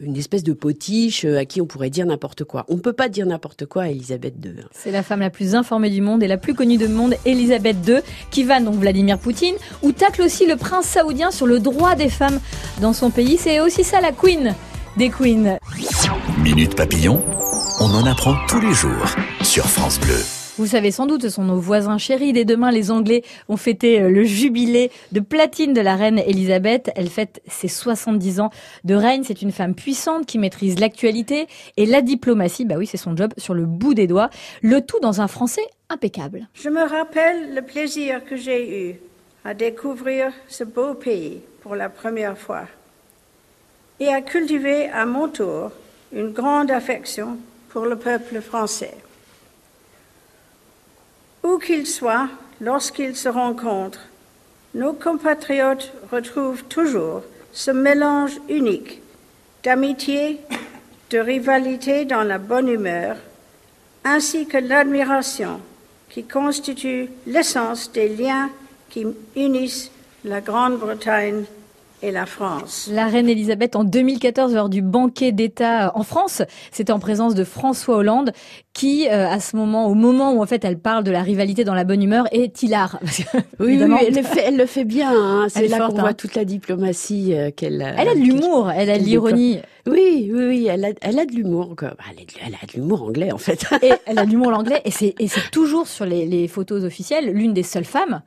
une 0.00 0.16
espèce 0.16 0.42
de 0.42 0.52
potiche 0.52 1.24
à 1.24 1.44
qui 1.44 1.60
on 1.60 1.66
pourrait 1.66 1.90
dire 1.90 2.06
n'importe 2.06 2.44
quoi. 2.44 2.64
On 2.68 2.78
peut 2.78 2.92
pas 2.92 3.08
dire 3.08 3.26
n'importe 3.26 3.66
quoi 3.66 3.84
à 3.84 3.88
Elisabeth 3.88 4.34
II. 4.44 4.64
C'est 4.72 4.90
la 4.90 5.02
femme 5.02 5.20
la 5.20 5.30
plus 5.30 5.54
informée 5.54 5.90
du 5.90 6.00
monde 6.00 6.22
et 6.22 6.28
la 6.28 6.38
plus 6.38 6.54
connue 6.54 6.78
du 6.78 6.88
monde, 6.88 7.14
Elisabeth 7.24 7.76
II, 7.86 7.96
qui 8.30 8.44
va 8.44 8.60
donc 8.60 8.76
Vladimir 8.76 9.18
Poutine, 9.18 9.56
ou 9.82 9.92
tacle 9.92 10.22
aussi 10.22 10.46
le 10.46 10.56
prince 10.56 10.86
saoudien 10.86 11.30
sur 11.30 11.46
le 11.46 11.60
droit 11.60 11.94
des 11.94 12.08
femmes 12.08 12.40
dans 12.80 12.92
son 12.92 13.10
pays. 13.10 13.38
C'est 13.38 13.60
aussi 13.60 13.84
ça 13.84 14.00
la 14.00 14.12
queen 14.12 14.54
des 14.96 15.10
queens. 15.10 15.58
Minute 16.42 16.74
papillon, 16.74 17.20
on 17.80 17.94
en 17.94 18.06
apprend 18.06 18.34
tous 18.48 18.60
les 18.60 18.72
jours 18.72 19.14
sur 19.42 19.64
France 19.66 19.98
Bleu. 20.00 20.37
Vous 20.58 20.66
savez 20.66 20.90
sans 20.90 21.06
doute, 21.06 21.22
ce 21.22 21.28
sont 21.28 21.44
nos 21.44 21.60
voisins 21.60 21.98
chéris. 21.98 22.32
Dès 22.32 22.44
demain, 22.44 22.72
les 22.72 22.90
Anglais 22.90 23.22
ont 23.48 23.56
fêté 23.56 24.00
euh, 24.00 24.10
le 24.10 24.24
jubilé 24.24 24.90
de 25.12 25.20
platine 25.20 25.72
de 25.72 25.80
la 25.80 25.94
reine 25.94 26.18
Elisabeth. 26.18 26.90
Elle 26.96 27.08
fête 27.08 27.40
ses 27.46 27.68
70 27.68 28.40
ans 28.40 28.50
de 28.82 28.96
règne. 28.96 29.22
C'est 29.22 29.40
une 29.40 29.52
femme 29.52 29.76
puissante 29.76 30.26
qui 30.26 30.36
maîtrise 30.36 30.80
l'actualité 30.80 31.46
et 31.76 31.86
la 31.86 32.02
diplomatie. 32.02 32.64
Bah 32.64 32.74
oui, 32.76 32.88
c'est 32.88 32.96
son 32.96 33.16
job 33.16 33.32
sur 33.36 33.54
le 33.54 33.66
bout 33.66 33.94
des 33.94 34.08
doigts. 34.08 34.30
Le 34.60 34.80
tout 34.80 34.98
dans 35.00 35.20
un 35.20 35.28
français 35.28 35.64
impeccable. 35.90 36.48
Je 36.54 36.70
me 36.70 36.82
rappelle 36.82 37.54
le 37.54 37.62
plaisir 37.62 38.24
que 38.24 38.34
j'ai 38.34 38.90
eu 38.90 38.96
à 39.44 39.54
découvrir 39.54 40.32
ce 40.48 40.64
beau 40.64 40.94
pays 40.94 41.40
pour 41.62 41.76
la 41.76 41.88
première 41.88 42.36
fois 42.36 42.64
et 44.00 44.08
à 44.08 44.22
cultiver 44.22 44.88
à 44.88 45.06
mon 45.06 45.28
tour 45.28 45.70
une 46.12 46.32
grande 46.32 46.72
affection 46.72 47.38
pour 47.68 47.84
le 47.84 47.94
peuple 47.94 48.40
français. 48.40 48.96
Où 51.48 51.56
qu'ils 51.56 51.86
soient, 51.86 52.28
lorsqu'ils 52.60 53.16
se 53.16 53.30
rencontrent, 53.30 54.06
nos 54.74 54.92
compatriotes 54.92 55.90
retrouvent 56.12 56.64
toujours 56.64 57.22
ce 57.52 57.70
mélange 57.70 58.38
unique 58.50 59.00
d'amitié, 59.64 60.40
de 61.08 61.18
rivalité 61.18 62.04
dans 62.04 62.22
la 62.22 62.36
bonne 62.36 62.68
humeur, 62.68 63.16
ainsi 64.04 64.46
que 64.46 64.58
l'admiration 64.58 65.62
qui 66.10 66.24
constitue 66.24 67.08
l'essence 67.26 67.92
des 67.92 68.10
liens 68.10 68.50
qui 68.90 69.06
unissent 69.34 69.90
la 70.26 70.42
Grande-Bretagne 70.42 71.44
et 72.02 72.10
la 72.10 72.26
France. 72.26 72.88
La 72.92 73.06
reine 73.06 73.28
Elisabeth, 73.28 73.76
en 73.76 73.84
2014, 73.84 74.54
lors 74.54 74.68
du 74.68 74.82
banquet 74.82 75.32
d'État 75.32 75.92
en 75.94 76.02
France, 76.02 76.42
c'était 76.70 76.92
en 76.92 76.98
présence 76.98 77.34
de 77.34 77.44
François 77.44 77.96
Hollande, 77.96 78.32
qui, 78.72 79.08
euh, 79.08 79.28
à 79.28 79.40
ce 79.40 79.56
moment, 79.56 79.86
au 79.86 79.94
moment 79.94 80.32
où 80.32 80.42
en 80.42 80.46
fait 80.46 80.64
elle 80.64 80.78
parle 80.78 81.04
de 81.04 81.10
la 81.10 81.22
rivalité 81.22 81.64
dans 81.64 81.74
la 81.74 81.84
bonne 81.84 82.02
humeur, 82.02 82.26
est 82.32 82.62
hilar. 82.62 82.98
oui, 83.58 83.80
oui, 83.80 83.96
elle 84.06 84.14
le 84.14 84.22
fait, 84.22 84.44
elle 84.46 84.56
le 84.56 84.66
fait 84.66 84.84
bien. 84.84 85.12
Hein. 85.12 85.46
C'est 85.48 85.68
là 85.68 85.86
qu'on 85.88 85.94
voit 85.94 86.10
hein. 86.10 86.14
toute 86.14 86.34
la 86.34 86.44
diplomatie 86.44 87.34
euh, 87.34 87.50
qu'elle. 87.50 87.94
Elle 87.96 88.08
a 88.08 88.14
de 88.14 88.20
l'humour, 88.20 88.70
elle 88.70 88.90
a 88.90 88.98
de 88.98 89.04
l'ironie. 89.04 89.58
Oui, 89.86 90.30
oui, 90.32 90.46
oui, 90.46 90.66
elle 90.70 90.84
a, 90.84 90.88
elle 91.00 91.18
a 91.18 91.24
de 91.24 91.32
l'humour. 91.32 91.74
Elle, 91.80 92.26
elle, 92.46 92.54
a 92.54 92.66
de 92.66 92.72
l'humour 92.74 93.02
anglais 93.02 93.32
en 93.32 93.38
fait. 93.38 93.64
et 93.82 93.92
elle 94.06 94.18
a 94.18 94.26
de 94.26 94.30
l'humour 94.30 94.52
anglais, 94.52 94.82
et 94.84 94.90
c'est 94.90 95.50
toujours 95.50 95.88
sur 95.88 96.04
les, 96.04 96.26
les 96.26 96.46
photos 96.46 96.84
officielles 96.84 97.32
l'une 97.32 97.54
des 97.54 97.62
seules 97.62 97.84
femmes 97.84 98.22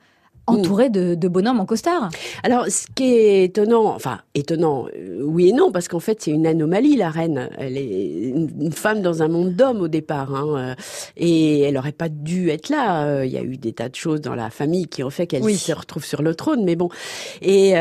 entourée 0.46 0.90
de, 0.90 1.14
de, 1.14 1.28
bonhommes 1.28 1.60
en 1.60 1.66
costard. 1.66 2.10
Alors, 2.42 2.66
ce 2.66 2.86
qui 2.94 3.14
est 3.14 3.44
étonnant, 3.44 3.94
enfin 3.94 4.20
étonnant, 4.34 4.86
euh, 4.96 5.20
oui 5.22 5.50
et 5.50 5.52
non, 5.52 5.70
parce 5.70 5.88
qu'en 5.88 6.00
fait 6.00 6.20
c'est 6.20 6.30
une 6.30 6.46
anomalie 6.46 6.96
la 6.96 7.10
reine. 7.10 7.48
Elle 7.58 7.76
est 7.76 8.32
une 8.34 8.72
femme 8.72 9.02
dans 9.02 9.22
un 9.22 9.28
monde 9.28 9.54
d'hommes 9.54 9.80
au 9.80 9.88
départ, 9.88 10.34
hein, 10.34 10.56
euh, 10.56 10.74
et 11.16 11.60
elle 11.60 11.78
aurait 11.78 11.92
pas 11.92 12.08
dû 12.08 12.50
être 12.50 12.68
là. 12.68 13.06
Euh, 13.06 13.26
il 13.26 13.32
y 13.32 13.38
a 13.38 13.42
eu 13.42 13.56
des 13.56 13.72
tas 13.72 13.88
de 13.88 13.94
choses 13.94 14.20
dans 14.20 14.34
la 14.34 14.50
famille 14.50 14.88
qui 14.88 15.04
ont 15.04 15.10
fait 15.10 15.26
qu'elle 15.26 15.48
se 15.54 15.72
retrouve 15.72 16.04
sur 16.04 16.22
le 16.22 16.34
trône, 16.34 16.64
mais 16.64 16.76
bon. 16.76 16.88
Et 17.40 17.72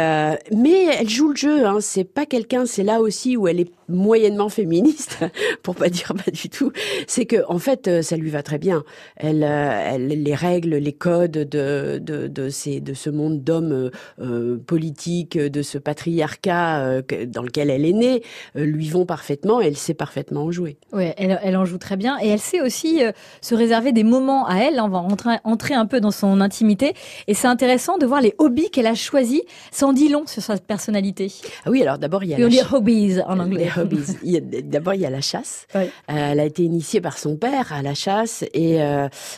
mais 0.51 0.86
elle 1.00 1.10
joue 1.10 1.30
le 1.30 1.36
jeu. 1.36 1.65
Hein, 1.65 1.77
c'est 1.82 2.03
pas 2.03 2.25
quelqu'un. 2.25 2.65
C'est 2.65 2.84
là 2.84 3.01
aussi 3.01 3.38
où 3.38 3.48
elle 3.48 3.60
est 3.60 3.72
moyennement 3.88 4.50
féministe, 4.50 5.18
pour 5.63 5.75
pas 5.75 5.89
dire 5.89 6.13
pas 6.13 6.32
du 6.32 6.50
tout. 6.50 6.72
C'est 7.08 7.25
que 7.25 7.44
en 7.48 7.60
fait 7.60 8.03
ça 8.03 8.18
lui 8.18 8.30
va 8.30 8.44
très 8.44 8.60
bien. 8.60 8.84
Elle, 9.15 9.44
elle 9.44 10.08
les 10.08 10.36
règles, 10.36 10.75
les 10.75 10.94
codes 10.94 11.32
de 11.32 12.00
de, 12.01 12.27
de 12.27 12.50
de 12.51 12.93
ce 12.93 13.10
monde 13.10 13.43
d'hommes 13.43 13.72
euh, 13.72 13.89
euh, 14.22 14.58
politiques, 14.58 15.38
de 15.38 15.62
ce 15.62 15.77
patriarcat 15.77 16.79
euh, 16.79 17.01
dans 17.27 17.43
lequel 17.43 17.70
elle 17.70 17.86
est 17.86 17.93
née, 17.93 18.24
lui 18.55 18.89
vont 18.89 19.05
parfaitement. 19.05 19.62
elle 19.62 19.77
sait 19.77 19.93
parfaitement 19.93 20.43
en 20.43 20.51
jouer. 20.51 20.77
Oui, 20.93 21.05
elle, 21.17 21.58
en 21.58 21.65
joue 21.65 21.77
très 21.77 21.98
bien 21.98 22.17
et 22.22 22.27
elle 22.27 22.39
sait 22.39 22.62
aussi 22.62 23.01
se 23.41 23.55
réserver 23.55 23.91
des 23.91 24.03
moments 24.03 24.48
à 24.48 24.58
elle. 24.58 24.79
On 24.79 24.89
va 24.89 25.00
entrer, 25.00 25.38
entrer 25.43 25.74
un 25.74 25.86
peu 25.86 26.00
dans 26.00 26.12
son 26.12 26.41
intimité 26.41 26.93
et 27.27 27.34
c'est 27.34 27.48
intéressant 27.48 27.98
de 27.98 28.05
voir 28.05 28.22
les 28.22 28.36
hobbies 28.38 28.70
qu'elle 28.70 28.88
a 28.88 28.96
choisis. 28.96 29.41
Sans 29.72 29.93
dit 29.93 30.10
long 30.10 30.25
sur 30.27 30.41
sa 30.41 30.58
personnalité. 30.58 31.31
Ah 31.65 31.72
oui, 31.72 31.81
alors 31.81 31.98
d'abord 31.98 32.24
il 32.24 32.31
y 32.31 32.34
a 32.34 32.48
les 32.48 32.62
hobbies 32.72 33.20
en 33.25 33.39
anglais. 33.39 33.70
Les 33.75 33.81
hobbies. 33.81 34.41
D'abord 34.63 34.93
il 34.93 35.01
y 35.01 35.05
a 35.05 35.10
la 35.10 35.22
chasse. 35.22 35.67
elle 36.08 36.39
a 36.39 36.46
été 36.46 36.63
initiée 36.63 37.01
par 37.01 37.17
son 37.17 37.38
père 37.38 37.72
à 37.74 37.81
la 37.81 37.93
chasse 37.93 38.43
et 38.53 38.79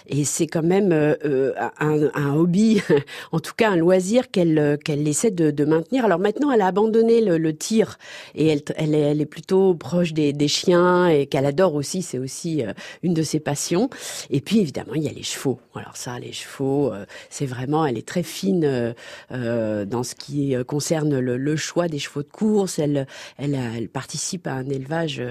et 0.08 0.24
c'est 0.24 0.48
quand 0.48 0.64
même 0.64 0.92
un, 0.92 2.10
un, 2.14 2.34
hobby 2.36 2.82
en 3.32 3.40
tout 3.40 3.54
cas 3.56 3.72
un 3.72 3.76
loisir 3.76 4.32
qu'elle 4.32 4.58
euh, 4.58 4.78
qu'elle 4.78 5.08
essaie 5.08 5.32
de, 5.32 5.52
de, 5.52 5.66
maintenir. 5.66 6.06
Alors 6.06 6.20
maintenant, 6.20 6.52
elle 6.52 6.62
a 6.62 6.68
abandonné 6.68 7.22
le, 7.22 7.38
le 7.38 7.56
tir 7.56 7.98
et 8.36 8.48
elle, 8.48 8.62
elle, 8.76 8.96
est, 8.96 9.00
elle 9.00 9.22
est 9.22 9.26
plutôt 9.26 9.74
proche 9.76 10.14
des, 10.14 10.34
des 10.34 10.48
chiens 10.48 11.08
et 11.08 11.28
qu'elle 11.28 11.46
adore 11.46 11.76
aussi. 11.76 12.02
C'est 12.02 12.20
aussi 12.20 12.64
euh, 12.64 12.74
une 13.02 13.14
de 13.14 13.24
ses 13.24 13.40
passions. 13.40 13.90
Et 14.30 14.42
puis 14.42 14.60
évidemment, 14.60 14.94
il 14.96 15.04
y 15.04 15.08
a 15.08 15.12
les 15.12 15.24
chevaux. 15.24 15.60
Alors 15.76 15.98
ça, 15.98 16.20
les 16.20 16.32
chevaux, 16.34 16.92
euh, 16.94 17.06
c'est 17.30 17.46
vraiment, 17.46 17.86
elle 17.86 17.98
est 17.98 18.08
très 18.08 18.24
fine 18.24 18.94
dans 19.30 20.04
ce 20.04 20.16
qui 20.16 20.56
concerne 20.68 21.20
le, 21.20 21.38
le, 21.38 21.56
choix 21.56 21.88
des 21.88 22.00
chevaux 22.00 22.24
de 22.24 22.30
course. 22.30 22.80
Elle, 22.80 23.08
elle, 23.38 23.56
elle 23.56 23.90
participe 23.90 24.48
à 24.48 24.54
un 24.54 24.68
élevage 24.70 25.22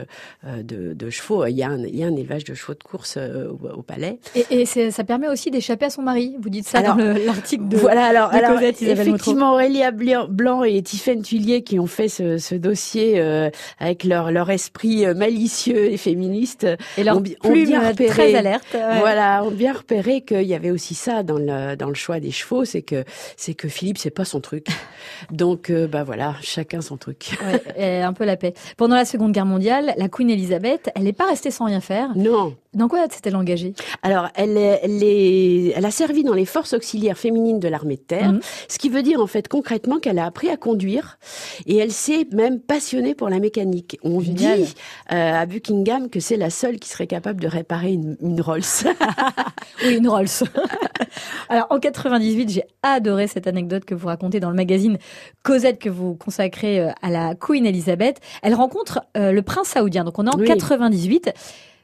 de, 0.45 0.95
de, 0.95 1.11
chevaux. 1.11 1.47
Il 1.47 1.57
y, 1.57 1.62
a 1.62 1.69
un, 1.69 1.79
il 1.79 1.97
y 1.97 2.05
a 2.05 2.07
un 2.07 2.17
élevage 2.17 2.45
de 2.45 2.55
chevaux 2.55 2.75
de 2.75 2.83
course 2.83 3.17
au, 3.17 3.69
au 3.69 3.83
palais. 3.83 4.19
Et, 4.35 4.62
et 4.62 4.67
ça 4.67 5.05
permet 5.05 5.29
aussi 5.29 5.50
d'échapper 5.50 5.87
à 5.87 5.91
son 5.91 6.02
mari. 6.02 6.37
Vous 6.41 6.50
dites 6.50 6.67
ça 6.67 6.83
dans 6.83 6.97
l'article 6.97 7.62
voilà, 7.71 8.07
alors, 8.07 8.33
alors 8.33 8.61
effectivement, 8.61 9.52
Aurélia 9.52 9.90
Blanc 9.90 10.64
et 10.64 10.83
Tiffaine 10.83 11.23
Tullier 11.23 11.62
qui 11.62 11.78
ont 11.78 11.87
fait 11.87 12.09
ce, 12.09 12.38
ce 12.38 12.54
dossier 12.54 13.21
euh, 13.21 13.50
avec 13.78 14.04
leur, 14.04 14.31
leur 14.31 14.50
esprit 14.50 15.07
euh, 15.07 15.14
malicieux 15.14 15.92
et 15.92 15.97
féministe. 15.97 16.66
Et 16.99 17.04
leur 17.04 17.19
ont, 17.19 17.21
bien 17.21 17.88
repéré, 17.88 18.09
très 18.09 18.35
alerte. 18.35 18.76
Voilà, 19.00 19.45
ont 19.45 19.50
bien 19.50 19.73
repéré 19.73 20.23
qu'il 20.23 20.42
y 20.42 20.54
avait 20.54 20.71
aussi 20.71 20.95
ça 20.95 21.23
dans 21.23 21.38
le, 21.38 21.76
dans 21.76 21.88
le 21.88 21.95
choix 21.95 22.21
des 22.21 22.31
chevaux, 22.31 22.64
c'est 22.64 22.83
que, 22.83 23.04
c'est 23.37 23.54
que 23.54 23.69
Philippe, 23.69 23.99
c'est 23.99 24.11
pas 24.11 24.25
son 24.25 24.40
truc. 24.40 24.66
Donc, 25.31 25.71
euh, 25.71 25.87
bah 25.87 26.04
voilà, 26.04 26.35
chacun 26.42 26.81
son 26.81 26.97
truc. 26.97 27.37
Ouais, 27.76 28.02
un 28.02 28.12
peu 28.12 28.25
la 28.25 28.37
paix. 28.37 28.54
Pendant 28.76 28.97
la 28.97 29.04
Seconde 29.04 29.33
Guerre 29.33 29.47
mondiale, 29.47 29.95
la 29.97 30.09
Queen 30.09 30.31
Elizabeth, 30.31 30.90
elle 30.95 31.04
n'est 31.04 31.12
pas 31.12 31.26
restée 31.26 31.50
sans 31.50 31.66
rien 31.66 31.81
faire. 31.81 32.11
Non. 32.16 32.54
Dans 32.75 32.88
quoi 32.88 33.00
s'est-elle 33.11 33.37
engagée? 33.37 33.75
Alors, 34.02 34.29
elle, 34.35 34.57
elle, 34.57 35.02
est, 35.02 35.75
elle 35.76 35.85
a 35.85 35.91
servi 35.91 36.25
dans 36.25 36.33
les 36.33 36.47
forces 36.47 36.73
auxiliaires 36.73 37.19
féminines 37.19 37.61
de 37.61 37.69
l'armée 37.69 37.97
de 37.97 38.00
terre, 38.00 38.33
mhm. 38.33 38.41
ce 38.67 38.79
qui 38.79 38.88
veut 38.88 39.02
dire 39.02 39.21
en 39.21 39.26
fait 39.26 39.47
concrètement 39.47 39.99
qu'elle 39.99 40.19
a 40.19 40.25
appris 40.25 40.49
à 40.49 40.57
conduire 40.57 41.19
et 41.67 41.76
elle 41.76 41.93
s'est 41.93 42.26
même 42.33 42.61
passionnée 42.61 43.14
pour 43.14 43.29
la 43.29 43.41
mécanique. 43.41 43.99
On 44.02 44.21
dit 44.21 44.47
euh, 44.47 44.64
à 45.09 45.45
Buckingham 45.45 46.09
que 46.09 46.19
c'est 46.19 46.38
la 46.38 46.49
seule 46.49 46.79
qui 46.79 46.88
serait 46.88 47.07
capable 47.07 47.41
de 47.41 47.49
réparer 47.49 47.93
une, 47.93 48.17
une 48.23 48.41
Rolls. 48.41 48.62
oui, 49.85 49.97
une 49.97 50.09
Rolls. 50.09 50.29
Alors 51.50 51.67
en 51.69 51.79
98, 51.79 52.49
j'ai 52.49 52.64
adoré 52.83 53.26
cette 53.26 53.47
anecdote 53.47 53.85
que 53.85 53.95
vous 53.95 54.07
racontez 54.07 54.41
dans 54.41 54.50
le 54.50 54.57
magazine 54.57 54.97
Cosette 55.43 55.79
que 55.79 55.91
vous 55.91 56.14
consacrez 56.14 56.81
euh, 56.81 56.91
à 57.02 57.11
la 57.11 57.35
Queen 57.35 57.67
Elizabeth. 57.67 58.21
Elle 58.43 58.55
rencontre 58.55 59.00
euh, 59.17 59.33
le 59.33 59.43
prince 59.43 59.69
saoudien. 59.69 60.05
Donc 60.05 60.19
on 60.19 60.26
est 60.26 60.35
en 60.35 60.38
98. 60.38 61.33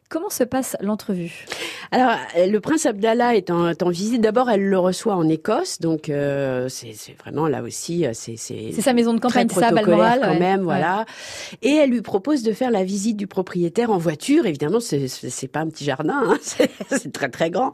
Comment 0.09 0.31
se 0.31 0.45
passe 0.45 0.75
l'entrevue? 0.81 1.45
Alors, 1.91 2.17
euh, 2.37 2.47
le 2.47 2.61
prince 2.61 2.87
Abdallah 2.87 3.37
est 3.37 3.51
en, 3.51 3.73
en 3.73 3.91
visite. 3.91 4.21
D'abord, 4.21 4.51
elle 4.51 4.65
le 4.65 4.79
reçoit 4.79 5.15
en 5.15 5.29
Écosse, 5.29 5.81
donc 5.81 6.09
euh, 6.09 6.69
c'est 6.69 6.95
vraiment 7.19 7.49
là 7.49 7.63
aussi, 7.63 8.07
euh, 8.07 8.11
c'est 8.13 8.37
c'est 8.37 8.73
sa 8.81 8.93
maison 8.93 9.15
de 9.15 9.21
campagne, 9.21 9.49
ça, 9.49 9.71
Balmoral, 9.71 10.21
quand 10.23 10.39
même, 10.39 10.63
voilà. 10.63 11.05
Et 11.63 11.75
elle 11.75 11.91
lui 11.91 12.03
propose 12.03 12.43
de 12.43 12.53
faire 12.53 12.71
la 12.71 12.85
visite 12.85 13.17
du 13.17 13.27
propriétaire 13.27 13.91
en 13.91 13.99
voiture. 13.99 14.47
Évidemment, 14.47 14.81
c'est 14.81 15.09
c'est 15.09 15.49
pas 15.49 15.61
un 15.61 15.69
petit 15.69 15.85
jardin, 15.85 16.23
hein, 16.25 16.39
c'est 16.91 17.13
très 17.13 17.29
très 17.29 17.51
grand. 17.51 17.73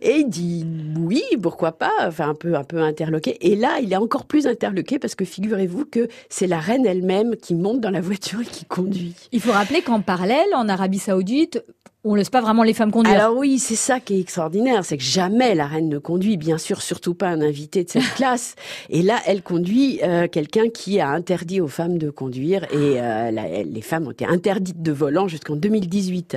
Et 0.00 0.16
il 0.18 0.28
dit 0.28 0.66
oui, 0.98 1.22
pourquoi 1.42 1.72
pas. 1.72 1.92
Enfin, 2.02 2.30
un 2.30 2.34
peu 2.34 2.54
un 2.54 2.64
peu 2.64 2.80
interloqué. 2.80 3.36
Et 3.40 3.56
là, 3.56 3.78
il 3.82 3.92
est 3.92 3.96
encore 3.96 4.26
plus 4.26 4.46
interloqué 4.46 4.98
parce 4.98 5.14
que 5.14 5.24
figurez-vous 5.24 5.84
que 5.86 6.08
c'est 6.28 6.46
la 6.46 6.58
reine 6.58 6.86
elle-même 6.86 7.36
qui 7.36 7.54
monte 7.54 7.80
dans 7.80 7.90
la 7.90 8.00
voiture 8.00 8.40
et 8.40 8.44
qui 8.44 8.64
conduit. 8.64 9.14
Il 9.32 9.40
faut 9.40 9.52
rappeler 9.52 9.82
qu'en 9.82 10.00
parallèle, 10.00 10.48
en 10.54 10.68
Arabie 10.68 10.98
Saoudite, 10.98 11.62
on 12.06 12.14
laisse 12.14 12.30
pas 12.30 12.40
vraiment 12.40 12.62
les 12.62 12.74
femmes 12.74 12.90
conduire. 12.90 13.14
Alors 13.14 13.36
oui, 13.36 13.58
c'est 13.58 13.76
ça 13.76 14.00
qui 14.00 14.14
est 14.14 14.20
extraordinaire, 14.20 14.84
c'est 14.84 14.96
que 14.96 15.02
jamais 15.02 15.54
la 15.54 15.66
reine 15.66 15.88
ne 15.88 15.98
conduit, 15.98 16.36
bien 16.36 16.58
sûr, 16.58 16.82
surtout 16.82 17.14
pas 17.14 17.28
un 17.28 17.40
invité 17.40 17.84
de 17.84 17.90
cette 17.90 18.08
classe. 18.14 18.54
Et 18.90 19.02
là, 19.02 19.18
elle 19.26 19.42
conduit 19.42 20.00
euh, 20.02 20.28
quelqu'un 20.28 20.68
qui 20.68 21.00
a 21.00 21.08
interdit 21.08 21.60
aux 21.60 21.68
femmes 21.68 21.98
de 21.98 22.10
conduire 22.10 22.64
et 22.72 23.00
euh, 23.00 23.30
les 23.30 23.82
femmes 23.82 24.06
ont 24.06 24.12
été 24.12 24.24
interdites 24.24 24.82
de 24.82 24.92
volant 24.92 25.28
jusqu'en 25.28 25.56
2018 25.56 26.36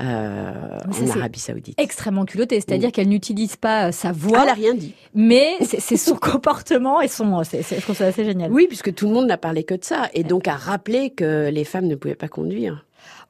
euh, 0.00 0.78
en 0.80 1.18
Arabie 1.18 1.40
Saoudite. 1.40 1.78
Extrêmement 1.78 2.24
culotté, 2.24 2.56
c'est-à-dire 2.56 2.90
qu'elle 2.92 3.08
n'utilise 3.08 3.56
pas 3.56 3.92
sa 3.92 4.12
voix. 4.12 4.42
Elle 4.44 4.48
a 4.48 4.54
rien 4.54 4.74
dit. 4.74 4.94
Mais 5.14 5.56
c'est 5.60 5.96
son 5.96 6.16
comportement 6.20 7.00
et 7.00 7.08
son, 7.08 7.44
c'est, 7.44 7.62
je 7.62 7.80
trouve 7.80 7.96
ça 7.96 8.06
assez 8.06 8.24
génial. 8.24 8.50
Oui, 8.50 8.66
puisque 8.66 8.94
tout 8.94 9.06
le 9.06 9.12
monde 9.12 9.26
n'a 9.26 9.38
parlé 9.38 9.64
que 9.64 9.74
de 9.74 9.84
ça 9.84 10.08
et 10.14 10.24
donc 10.24 10.48
a 10.48 10.56
rappelé 10.56 11.10
que 11.10 11.50
les 11.50 11.64
femmes 11.64 11.86
ne 11.86 11.96
pouvaient 11.96 12.14
pas 12.14 12.28
conduire. 12.28 12.84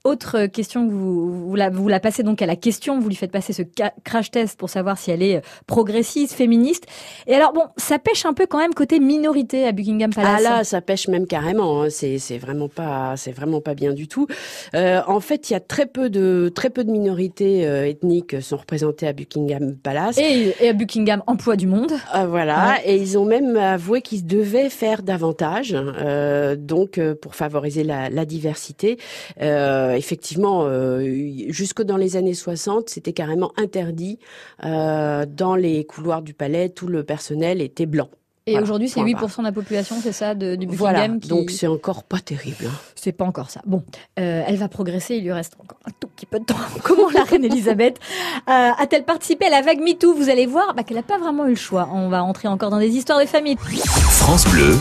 Autre 0.05 0.47
question 0.47 0.89
que 0.89 0.93
vous, 0.93 1.49
vous, 1.49 1.55
la, 1.55 1.71
vous 1.71 1.87
la 1.87 2.01
passez 2.01 2.23
donc 2.23 2.43
à 2.43 2.47
la 2.47 2.57
question, 2.57 2.99
vous 2.99 3.09
lui 3.09 3.15
faites 3.15 3.31
passer 3.31 3.53
ce 3.53 3.63
crash 4.05 4.31
test 4.31 4.59
pour 4.59 4.69
savoir 4.69 4.99
si 4.99 5.11
elle 5.11 5.23
est 5.23 5.37
euh, 5.37 5.41
progressiste, 5.67 6.35
féministe. 6.35 6.87
Et 7.27 7.35
alors 7.35 7.53
bon, 7.53 7.63
ça 7.77 7.99
pêche 7.99 8.27
un 8.27 8.33
peu 8.33 8.47
quand 8.47 8.59
même 8.59 8.75
côté 8.75 8.99
minorité 8.99 9.67
à 9.67 9.73
Buckingham 9.73 10.13
Palace. 10.13 10.43
Ah 10.45 10.59
là, 10.59 10.65
ça 10.65 10.81
pêche 10.81 11.07
même 11.07 11.27
carrément. 11.27 11.83
Hein. 11.83 11.89
C'est 11.91 12.39
vraiment 12.39 12.69
pas 12.69 13.15
c'est 13.17 13.31
vraiment 13.31 13.61
pas 13.61 13.75
bien 13.75 13.93
du 13.93 14.09
tout. 14.09 14.27
Euh, 14.75 15.01
en 15.07 15.21
fait, 15.21 15.51
il 15.51 15.53
y 15.53 15.57
a 15.57 15.61
très 15.61 15.87
peu 15.87 16.11
de 16.11 16.51
très 16.55 16.71
peu 16.71 16.83
de 16.83 16.91
minorités 16.91 17.67
euh, 17.67 17.87
ethniques 17.87 18.43
sont 18.43 18.57
représentées 18.57 19.07
à 19.07 19.13
Buckingham 19.13 19.77
Palace 19.77 20.19
et, 20.19 20.55
et 20.61 20.71
à 20.71 20.73
Buckingham 20.73 21.23
Emploi 21.27 21.57
du 21.57 21.67
Monde. 21.67 21.93
Euh, 22.15 22.27
voilà, 22.27 22.79
et 22.85 22.97
ils 22.97 23.19
ont 23.19 23.25
même 23.25 23.57
avoué 23.57 24.03
qu'ils 24.03 24.27
devaient 24.27 24.71
faire 24.71 25.03
davantage, 25.03 25.77
euh, 25.77 26.57
donc 26.57 27.01
pour 27.21 27.35
favoriser 27.35 27.85
la, 27.85 28.11
la 28.11 28.25
diversité. 28.25 28.99
Euh, 29.41 29.92
euh, 29.93 29.97
effectivement, 29.97 30.65
euh, 30.65 31.49
jusque 31.49 31.83
dans 31.83 31.97
les 31.97 32.17
années 32.17 32.35
60, 32.35 32.89
c'était 32.89 33.13
carrément 33.13 33.53
interdit. 33.57 34.19
Euh, 34.65 35.27
dans 35.27 35.55
les 35.55 35.85
couloirs 35.85 36.23
du 36.23 36.35
palais, 36.35 36.69
tout 36.69 36.89
le 36.89 37.05
personnel 37.05 37.61
était 37.61 37.87
blanc. 37.87 38.09
Et 38.47 38.59
aujourd'hui, 38.59 38.89
c'est 38.89 39.01
8% 39.01 39.39
de 39.39 39.43
la 39.45 39.53
population, 39.53 39.97
c'est 40.03 40.13
ça, 40.13 40.35
de, 40.35 40.57
du 40.57 40.67
Buckingham 40.67 40.79
voilà, 40.79 41.09
donc 41.09 41.51
c'est 41.51 41.69
encore 41.69 42.03
pas 42.03 42.19
terrible. 42.19 42.67
Hein. 42.67 42.75
C'est 42.97 43.13
pas 43.13 43.25
encore 43.25 43.51
ça. 43.51 43.61
Bon, 43.67 43.85
euh, 44.19 44.43
elle 44.45 44.57
va 44.57 44.69
progresser, 44.69 45.15
il 45.15 45.23
lui 45.23 45.33
reste 45.33 45.55
encore 45.63 45.79
un 45.87 45.93
tout 46.01 46.09
petit 46.09 46.27
peu 46.27 46.41
de 46.41 46.45
temps. 46.45 46.57
Comment 46.83 47.09
la 47.11 47.23
reine 47.23 47.45
Elisabeth 47.45 48.01
euh, 48.49 48.71
a-t-elle 48.77 49.05
participé 49.05 49.47
à 49.47 49.51
la 49.51 49.63
vague 49.63 49.81
MeToo? 49.81 50.15
Vous 50.15 50.29
allez 50.29 50.47
voir 50.47 50.75
bah, 50.75 50.83
qu'elle 50.83 50.97
n'a 50.97 51.05
pas 51.05 51.19
vraiment 51.19 51.47
eu 51.47 51.51
le 51.51 51.57
choix. 51.57 51.89
On 51.93 52.09
va 52.09 52.25
entrer 52.25 52.49
encore 52.49 52.71
dans 52.71 52.81
des 52.81 52.91
histoires 52.91 53.21
de 53.21 53.27
famille. 53.27 53.57
France 53.57 54.45
Bleu, 54.49 54.77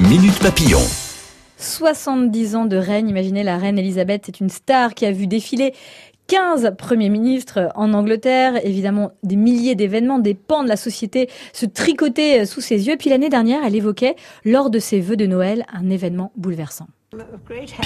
Minute 0.00 0.38
Papillon. 0.38 0.80
70 1.62 2.56
ans 2.56 2.64
de 2.66 2.76
règne. 2.76 3.08
Imaginez 3.08 3.42
la 3.42 3.56
reine 3.56 3.78
Elisabeth, 3.78 4.22
c'est 4.26 4.40
une 4.40 4.50
star 4.50 4.94
qui 4.94 5.06
a 5.06 5.12
vu 5.12 5.26
défiler 5.26 5.72
15 6.28 6.74
premiers 6.78 7.08
ministres 7.08 7.70
en 7.74 7.92
Angleterre, 7.92 8.64
évidemment 8.64 9.12
des 9.22 9.36
milliers 9.36 9.74
d'événements, 9.74 10.18
des 10.18 10.34
pans 10.34 10.62
de 10.62 10.68
la 10.68 10.76
société 10.76 11.28
se 11.52 11.66
tricotaient 11.66 12.46
sous 12.46 12.60
ses 12.60 12.86
yeux. 12.86 12.96
Puis 12.96 13.10
l'année 13.10 13.28
dernière, 13.28 13.60
elle 13.64 13.76
évoquait, 13.76 14.16
lors 14.44 14.70
de 14.70 14.78
ses 14.78 15.00
vœux 15.00 15.16
de 15.16 15.26
Noël, 15.26 15.64
un 15.72 15.90
événement 15.90 16.32
bouleversant. 16.36 16.86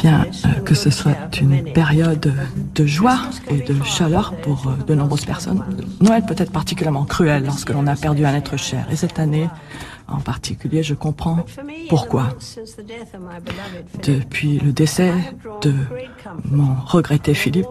Bien 0.01 0.25
euh, 0.25 0.61
que 0.61 0.75
ce 0.75 0.89
soit 0.91 1.17
une 1.41 1.73
période 1.73 2.33
de 2.77 2.85
joie 2.85 3.19
et 3.51 3.63
de 3.63 3.83
chaleur 3.83 4.35
pour 4.43 4.69
euh, 4.69 4.85
de 4.87 4.95
nombreuses 4.95 5.25
personnes, 5.25 5.65
Noël 6.01 6.23
peut 6.27 6.35
être 6.37 6.53
particulièrement 6.53 7.05
cruel 7.05 7.45
lorsque 7.45 7.71
l'on 7.71 7.87
a 7.87 7.97
perdu 7.97 8.27
un 8.27 8.35
être 8.35 8.57
cher. 8.59 8.87
Et 8.91 8.97
cette 8.97 9.19
année, 9.19 9.49
en 10.09 10.21
particulier, 10.21 10.83
je 10.85 10.95
comprends 10.95 11.45
pourquoi. 11.89 12.29
Depuis 14.05 14.59
le 14.59 14.73
décès 14.73 15.11
de 15.63 15.73
mon 16.45 16.77
regretté 16.87 17.35
Philippe. 17.35 17.67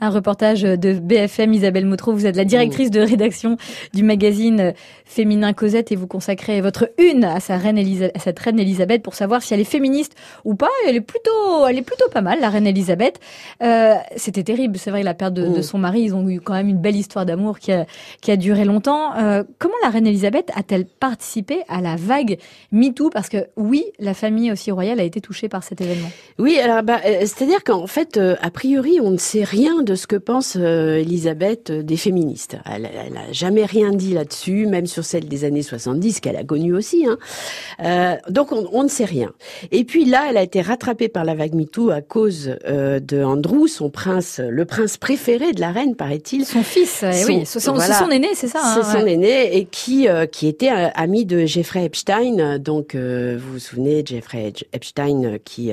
Un 0.00 0.10
reportage 0.10 0.62
de 0.62 0.94
BFM, 0.94 1.52
Isabelle 1.52 1.86
Motro. 1.86 2.12
Vous 2.12 2.26
êtes 2.26 2.36
la 2.36 2.44
directrice 2.44 2.90
de 2.90 3.00
rédaction 3.00 3.56
du 3.94 4.02
magazine 4.02 4.74
féminin 5.04 5.52
Cosette 5.52 5.92
et 5.92 5.96
vous 5.96 6.08
consacrez 6.08 6.60
votre 6.60 6.90
une 6.98 7.24
à, 7.24 7.38
sa 7.38 7.56
reine 7.56 7.80
cette 8.18 8.38
reine 8.40 8.58
Elisabeth 8.58 9.02
pour 9.02 9.14
savoir 9.14 9.42
si 9.42 9.54
elle 9.54 9.60
est 9.60 9.64
féministe 9.64 10.16
ou 10.44 10.56
pas. 10.56 10.70
Elle 10.88 10.96
est 10.96 11.00
plutôt, 11.00 11.66
elle 11.68 11.78
est 11.78 11.82
plutôt 11.82 12.08
pas 12.08 12.20
mal, 12.20 12.40
la 12.40 12.50
reine 12.50 12.66
Elisabeth. 12.66 13.20
Euh, 13.62 13.94
C'était 14.16 14.42
terrible, 14.46 14.78
c'est 14.78 14.90
vrai, 14.90 15.02
la 15.02 15.14
perte 15.14 15.34
de, 15.34 15.46
de, 15.46 15.58
mm. 15.58 15.62
son 15.62 15.78
mari. 15.78 16.02
Ils 16.02 16.14
ont 16.14 16.28
eu 16.28 16.40
quand 16.40 16.54
même 16.54 16.68
une 16.68 16.80
belle 16.80 16.96
histoire 16.96 17.26
d'amour 17.26 17.58
qui 17.58 17.72
a, 17.72 17.86
qui 18.20 18.30
a 18.30 18.36
duré 18.36 18.64
longtemps. 18.64 19.14
Euh, 19.16 19.44
comment 19.58 19.74
la 19.82 19.90
reine 19.90 20.06
Elisabeth 20.06 20.50
a-t-elle 20.54 20.86
participé 20.86 21.62
à 21.68 21.80
la 21.80 21.96
vague 21.96 22.38
MeToo? 22.72 23.10
Parce 23.10 23.28
que 23.28 23.48
oui, 23.56 23.84
la 23.98 24.14
famille 24.14 24.52
aussi 24.52 24.70
royale 24.70 25.00
a 25.00 25.02
été 25.02 25.20
touchée 25.20 25.48
par 25.48 25.62
cet 25.62 25.80
événement. 25.80 26.10
Oui, 26.38 26.58
alors 26.58 26.82
bah, 26.82 27.00
euh, 27.04 27.20
c'est-à-dire 27.20 27.64
qu'en 27.64 27.86
fait, 27.86 28.16
euh, 28.16 28.36
a 28.40 28.50
priori, 28.50 29.00
on 29.00 29.10
ne 29.10 29.18
sait 29.18 29.44
rien 29.44 29.82
de 29.82 29.94
ce 29.94 30.06
que 30.06 30.16
pense 30.16 30.56
euh, 30.56 30.98
Elisabeth 30.98 31.72
des 31.72 31.96
féministes. 31.96 32.56
Elle, 32.64 32.82
n'a 32.82 33.32
jamais 33.32 33.64
rien 33.64 33.90
dit 33.90 34.14
là-dessus, 34.14 34.66
même 34.66 34.86
sur 34.86 35.04
celle 35.04 35.28
des 35.28 35.44
années 35.44 35.62
70 35.62 36.20
qu'elle 36.20 36.36
a 36.36 36.44
connue 36.44 36.74
aussi. 36.74 37.06
Hein. 37.06 38.18
Donc 38.28 38.52
on, 38.52 38.68
on, 38.72 38.82
ne 38.84 38.88
sait 38.88 39.04
rien. 39.04 39.32
Et 39.72 39.84
puis 39.84 40.04
là, 40.04 40.26
elle 40.30 40.36
a 40.36 40.42
été 40.42 40.60
rattrapée 40.60 41.08
par 41.08 41.24
la 41.24 41.34
vague 41.34 41.54
MeToo 41.54 41.90
à 41.90 42.00
cause 42.00 42.56
de 42.66 43.22
Andrew, 43.22 43.66
son 43.66 43.90
prince, 43.90 44.35
le 44.38 44.64
prince 44.64 44.96
préféré 44.96 45.52
de 45.52 45.60
la 45.60 45.72
reine, 45.72 45.96
paraît-il. 45.96 46.44
Son 46.44 46.62
fils, 46.62 47.02
eh 47.02 47.24
oui, 47.24 47.42
c'est 47.44 47.60
son, 47.60 47.78
son, 47.78 48.10
aîné, 48.10 48.28
c'est 48.34 48.48
ça. 48.48 48.60
Hein, 48.62 48.80
c'est 48.82 48.98
son 48.98 49.06
aîné 49.06 49.56
et 49.56 49.64
qui 49.64 50.06
qui 50.32 50.46
était 50.46 50.68
ami 50.68 51.24
de 51.24 51.46
Jeffrey 51.46 51.84
Epstein. 51.84 52.58
Donc 52.58 52.94
vous 52.94 53.52
vous 53.52 53.58
souvenez, 53.58 54.02
Jeffrey 54.04 54.52
Epstein 54.72 55.38
qui 55.44 55.72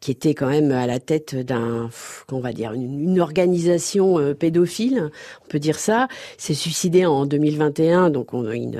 qui 0.00 0.10
était 0.10 0.34
quand 0.34 0.48
même 0.48 0.72
à 0.72 0.86
la 0.86 0.98
tête 0.98 1.34
d'un, 1.34 1.90
qu'on 2.26 2.40
va 2.40 2.52
dire, 2.52 2.72
une, 2.72 3.00
une 3.00 3.20
organisation 3.20 4.34
pédophile, 4.34 5.10
on 5.44 5.48
peut 5.48 5.58
dire 5.58 5.78
ça. 5.78 6.08
S'est 6.38 6.54
suicidé 6.54 7.06
en 7.06 7.26
2021, 7.26 8.10
donc 8.10 8.34
on, 8.34 8.50
il, 8.50 8.78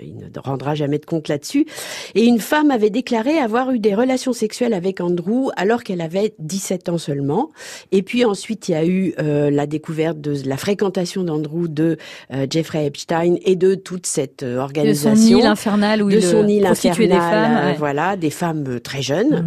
il, 0.00 0.16
ne, 0.16 0.40
rendra 0.40 0.74
jamais 0.74 0.98
de 0.98 1.06
compte 1.06 1.28
là-dessus. 1.28 1.66
Et 2.14 2.24
une 2.24 2.40
femme 2.40 2.70
avait 2.70 2.90
déclaré 2.90 3.38
avoir 3.38 3.70
eu 3.70 3.78
des 3.78 3.94
relations 3.94 4.32
sexuelles 4.32 4.74
avec 4.74 5.00
Andrew 5.00 5.50
alors 5.56 5.82
qu'elle 5.82 6.00
avait 6.00 6.34
17 6.38 6.88
ans 6.88 6.98
seulement. 6.98 7.50
Et 7.92 8.02
puis 8.02 8.24
ensuite, 8.30 8.68
il 8.68 8.72
y 8.72 8.74
a 8.74 8.84
eu 8.84 9.14
euh, 9.18 9.50
la 9.50 9.66
découverte 9.66 10.20
de 10.20 10.36
la 10.48 10.56
fréquentation 10.56 11.22
d'Andrew 11.24 11.68
de 11.68 11.98
euh, 12.32 12.46
Jeffrey 12.48 12.86
Epstein 12.86 13.36
et 13.44 13.56
de 13.56 13.74
toute 13.74 14.06
cette 14.06 14.42
euh, 14.42 14.58
organisation. 14.58 15.12
De 15.12 15.16
son 15.16 15.38
île 15.40 15.46
infernale 15.46 16.02
où 16.02 16.08
de 16.08 16.16
il 16.16 16.22
son 16.22 16.48
île 16.48 16.66
infernale, 16.66 17.08
des 17.08 17.14
femmes. 17.14 17.66
Ouais. 17.66 17.76
Voilà, 17.78 18.16
des 18.16 18.30
femmes 18.30 18.80
très 18.80 19.02
jeunes. 19.02 19.46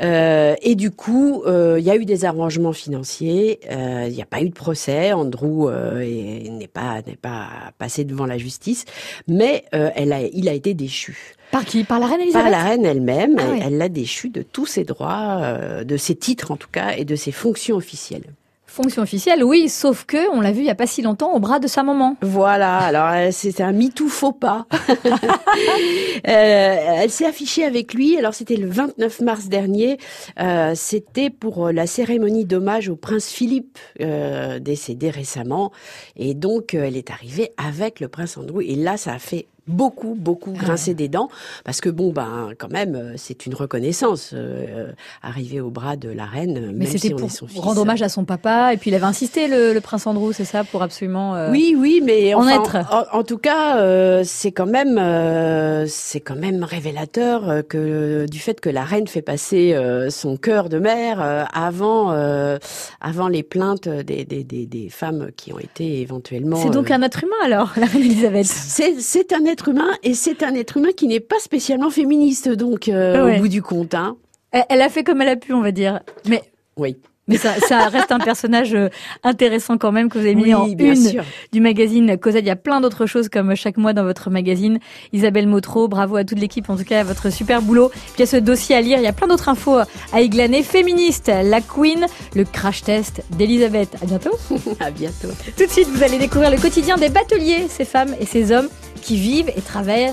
Mm-hmm. 0.00 0.56
et 0.62 0.74
du 0.74 0.90
coup, 0.90 1.42
il 1.46 1.84
y 1.84 1.90
a 1.90 1.96
eu 1.96 2.04
des 2.04 2.24
arrangements 2.24 2.72
financiers. 2.72 3.60
Il 3.70 4.12
n'y 4.12 4.22
a 4.22 4.26
pas 4.26 4.40
eu 4.40 4.48
de 4.48 4.54
procès. 4.54 5.12
Andrew 5.12 5.70
n'est 5.70 6.68
pas 6.68 7.02
n'est 7.06 7.16
pas 7.16 7.48
passé 7.78 8.04
devant 8.04 8.26
la 8.26 8.38
justice, 8.38 8.84
mais 9.28 9.64
euh, 9.74 9.90
elle 9.94 10.12
a, 10.12 10.22
il 10.22 10.48
a 10.48 10.52
été 10.52 10.74
déchu. 10.74 11.34
Par 11.52 11.66
qui? 11.66 11.84
Par 11.84 12.00
la 12.00 12.06
reine 12.06 12.22
Elisabeth 12.22 12.50
Par 12.50 12.50
la 12.50 12.68
reine 12.68 12.86
elle-même. 12.86 13.36
Ah, 13.38 13.66
elle 13.66 13.76
l'a 13.76 13.90
déchu 13.90 14.30
de 14.30 14.40
tous 14.40 14.66
ses 14.66 14.84
droits, 14.84 15.38
euh, 15.42 15.84
de 15.84 15.96
ses 15.98 16.16
titres 16.16 16.50
en 16.50 16.56
tout 16.56 16.70
cas, 16.72 16.96
et 16.96 17.04
de 17.04 17.14
ses 17.14 17.30
fonctions 17.30 17.76
officielles. 17.76 18.24
Fonction 18.72 19.02
officielle, 19.02 19.44
oui, 19.44 19.68
sauf 19.68 20.06
que 20.06 20.34
on 20.34 20.40
l'a 20.40 20.50
vu 20.50 20.60
il 20.60 20.64
y 20.64 20.70
a 20.70 20.74
pas 20.74 20.86
si 20.86 21.02
longtemps 21.02 21.34
au 21.34 21.40
bras 21.40 21.58
de 21.58 21.66
sa 21.66 21.82
maman. 21.82 22.16
Voilà, 22.22 22.78
alors 22.78 23.10
euh, 23.12 23.28
c'est 23.30 23.60
un 23.60 23.72
MeToo 23.72 24.08
faux 24.08 24.32
pas. 24.32 24.66
euh, 24.88 26.24
elle 26.24 27.10
s'est 27.10 27.26
affichée 27.26 27.64
avec 27.64 27.92
lui, 27.92 28.16
alors 28.16 28.32
c'était 28.32 28.56
le 28.56 28.70
29 28.70 29.20
mars 29.20 29.48
dernier, 29.48 29.98
euh, 30.40 30.72
c'était 30.74 31.28
pour 31.28 31.70
la 31.70 31.86
cérémonie 31.86 32.46
d'hommage 32.46 32.88
au 32.88 32.96
prince 32.96 33.28
Philippe, 33.28 33.78
euh, 34.00 34.58
décédé 34.58 35.10
récemment, 35.10 35.70
et 36.16 36.32
donc 36.32 36.72
elle 36.72 36.96
est 36.96 37.10
arrivée 37.10 37.52
avec 37.58 38.00
le 38.00 38.08
prince 38.08 38.38
Andrew, 38.38 38.62
et 38.62 38.74
là 38.74 38.96
ça 38.96 39.12
a 39.12 39.18
fait 39.18 39.48
beaucoup, 39.68 40.16
beaucoup 40.18 40.52
Ah 40.58 40.64
grincer 40.64 40.94
des 40.94 41.08
dents, 41.08 41.28
parce 41.64 41.80
que 41.80 41.88
bon, 41.88 42.12
ben, 42.12 42.50
quand 42.58 42.70
même, 42.70 42.94
euh, 42.94 43.12
c'est 43.16 43.46
une 43.46 43.54
reconnaissance, 43.54 44.30
euh, 44.34 44.90
arriver 45.22 45.60
au 45.60 45.70
bras 45.70 45.96
de 45.96 46.08
la 46.08 46.24
reine, 46.24 46.72
Mais 46.72 46.84
même 46.84 46.86
c'était 46.86 47.08
si 47.08 47.14
on 47.14 47.16
pour 47.18 47.30
son 47.30 47.46
fils. 47.46 47.60
rendre 47.60 47.80
hommage 47.82 48.02
à 48.02 48.08
son 48.08 48.24
papa, 48.24 48.74
et 48.74 48.76
puis 48.76 48.90
il 48.90 48.94
avait 48.94 49.04
insisté, 49.04 49.46
le, 49.48 49.72
le 49.72 49.80
prince 49.80 50.06
Andrew, 50.06 50.32
c'est 50.32 50.44
ça, 50.44 50.64
pour 50.64 50.82
absolument 50.82 51.36
euh, 51.36 51.50
Oui, 51.50 51.76
oui, 51.78 52.02
mais 52.04 52.34
en 52.34 52.40
enfin, 52.42 52.60
être. 52.80 52.92
En, 53.12 53.18
en 53.20 53.22
tout 53.24 53.38
cas, 53.38 53.78
euh, 53.78 54.22
c'est 54.24 54.52
quand 54.52 54.66
même, 54.66 54.98
euh, 54.98 55.86
c'est 55.86 56.20
quand 56.20 56.36
même 56.36 56.64
révélateur 56.64 57.48
euh, 57.48 57.62
que 57.62 58.26
du 58.28 58.38
fait 58.40 58.60
que 58.60 58.68
la 58.68 58.82
reine 58.84 59.06
fait 59.06 59.22
passer 59.22 59.74
euh, 59.74 60.10
son 60.10 60.36
cœur 60.36 60.68
de 60.68 60.78
mère 60.78 61.20
euh, 61.20 61.44
avant, 61.52 62.12
euh, 62.12 62.58
avant 63.00 63.28
les 63.28 63.42
plaintes 63.42 63.88
des, 63.88 64.24
des, 64.24 64.42
des, 64.44 64.66
des 64.66 64.88
femmes 64.88 65.28
qui 65.36 65.52
ont 65.52 65.58
été 65.58 66.00
éventuellement. 66.00 66.56
C'est 66.56 66.70
donc 66.70 66.90
euh, 66.90 66.94
un 66.94 67.02
être 67.02 67.22
humain 67.22 67.36
alors, 67.44 67.72
la 67.76 67.86
reine 67.86 68.02
Elisabeth? 68.02 68.46
c'est 68.46 69.00
c'est 69.00 69.32
un 69.32 69.44
être 69.52 69.68
humain 69.68 69.90
et 70.02 70.14
c'est 70.14 70.42
un 70.42 70.54
être 70.54 70.76
humain 70.78 70.92
qui 70.96 71.06
n'est 71.06 71.20
pas 71.20 71.38
spécialement 71.38 71.90
féministe 71.90 72.48
donc 72.48 72.88
euh, 72.88 73.24
Ouais. 73.24 73.36
au 73.38 73.42
bout 73.42 73.48
du 73.48 73.62
compte. 73.62 73.94
Hein. 73.94 74.16
Elle, 74.50 74.64
elle 74.68 74.82
a 74.82 74.88
fait 74.88 75.04
comme 75.04 75.22
elle 75.22 75.28
a 75.28 75.36
pu, 75.36 75.52
on 75.52 75.60
va 75.62 75.70
dire. 75.72 76.00
Mais 76.28 76.42
Oui. 76.76 76.96
Mais 77.28 77.36
ça, 77.36 77.54
ça 77.68 77.88
reste 77.88 78.10
un 78.10 78.18
personnage 78.18 78.74
euh, 78.74 78.88
intéressant 79.22 79.78
quand 79.78 79.92
même 79.92 80.08
que 80.08 80.18
vous 80.18 80.24
avez 80.24 80.34
mis 80.34 80.42
Oui, 80.44 80.54
en 80.54 80.66
une 80.66 80.96
sûr. 80.96 81.24
du 81.52 81.60
magazine 81.60 82.18
Cosette. 82.18 82.42
Il 82.44 82.48
y 82.48 82.50
a 82.50 82.56
plein 82.56 82.80
d'autres 82.80 83.06
choses 83.06 83.28
comme 83.28 83.54
chaque 83.54 83.76
mois 83.76 83.92
dans 83.92 84.02
votre 84.02 84.28
magazine. 84.28 84.80
Isabelle 85.12 85.46
Motro, 85.46 85.86
bravo 85.88 86.16
à 86.16 86.24
toute 86.24 86.40
l'équipe, 86.40 86.68
en 86.68 86.76
tout 86.76 86.84
cas 86.84 87.00
à 87.00 87.04
votre 87.04 87.30
super 87.30 87.62
boulot. 87.62 87.90
Puis 87.90 88.00
il 88.18 88.20
y 88.20 88.22
a 88.24 88.26
ce 88.26 88.36
dossier 88.36 88.74
à 88.74 88.80
lire, 88.80 88.98
il 88.98 89.04
y 89.04 89.06
a 89.06 89.12
plein 89.12 89.28
d'autres 89.28 89.48
infos 89.48 89.78
à 90.12 90.20
églaner. 90.20 90.62
Féministe, 90.62 91.30
la 91.44 91.60
Queen, 91.60 92.06
le 92.34 92.44
crash 92.44 92.82
test 92.82 93.22
d'Elisabeth. 93.38 93.96
À 94.02 94.06
bientôt. 94.06 94.36
À 94.80 94.90
bientôt. 94.90 95.28
Tout 95.56 95.64
de 95.66 95.70
suite, 95.70 95.88
vous 95.88 96.02
allez 96.02 96.18
découvrir 96.18 96.50
le 96.50 96.56
quotidien 96.56 96.96
des 96.96 97.08
bateliers, 97.08 97.66
ces 97.68 97.84
femmes 97.84 98.14
et 98.18 98.26
ces 98.26 98.50
hommes 98.50 98.68
qui 99.00 99.16
vivent 99.16 99.50
et 99.56 99.60
travaillent 99.60 100.12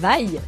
vaillent 0.00 0.40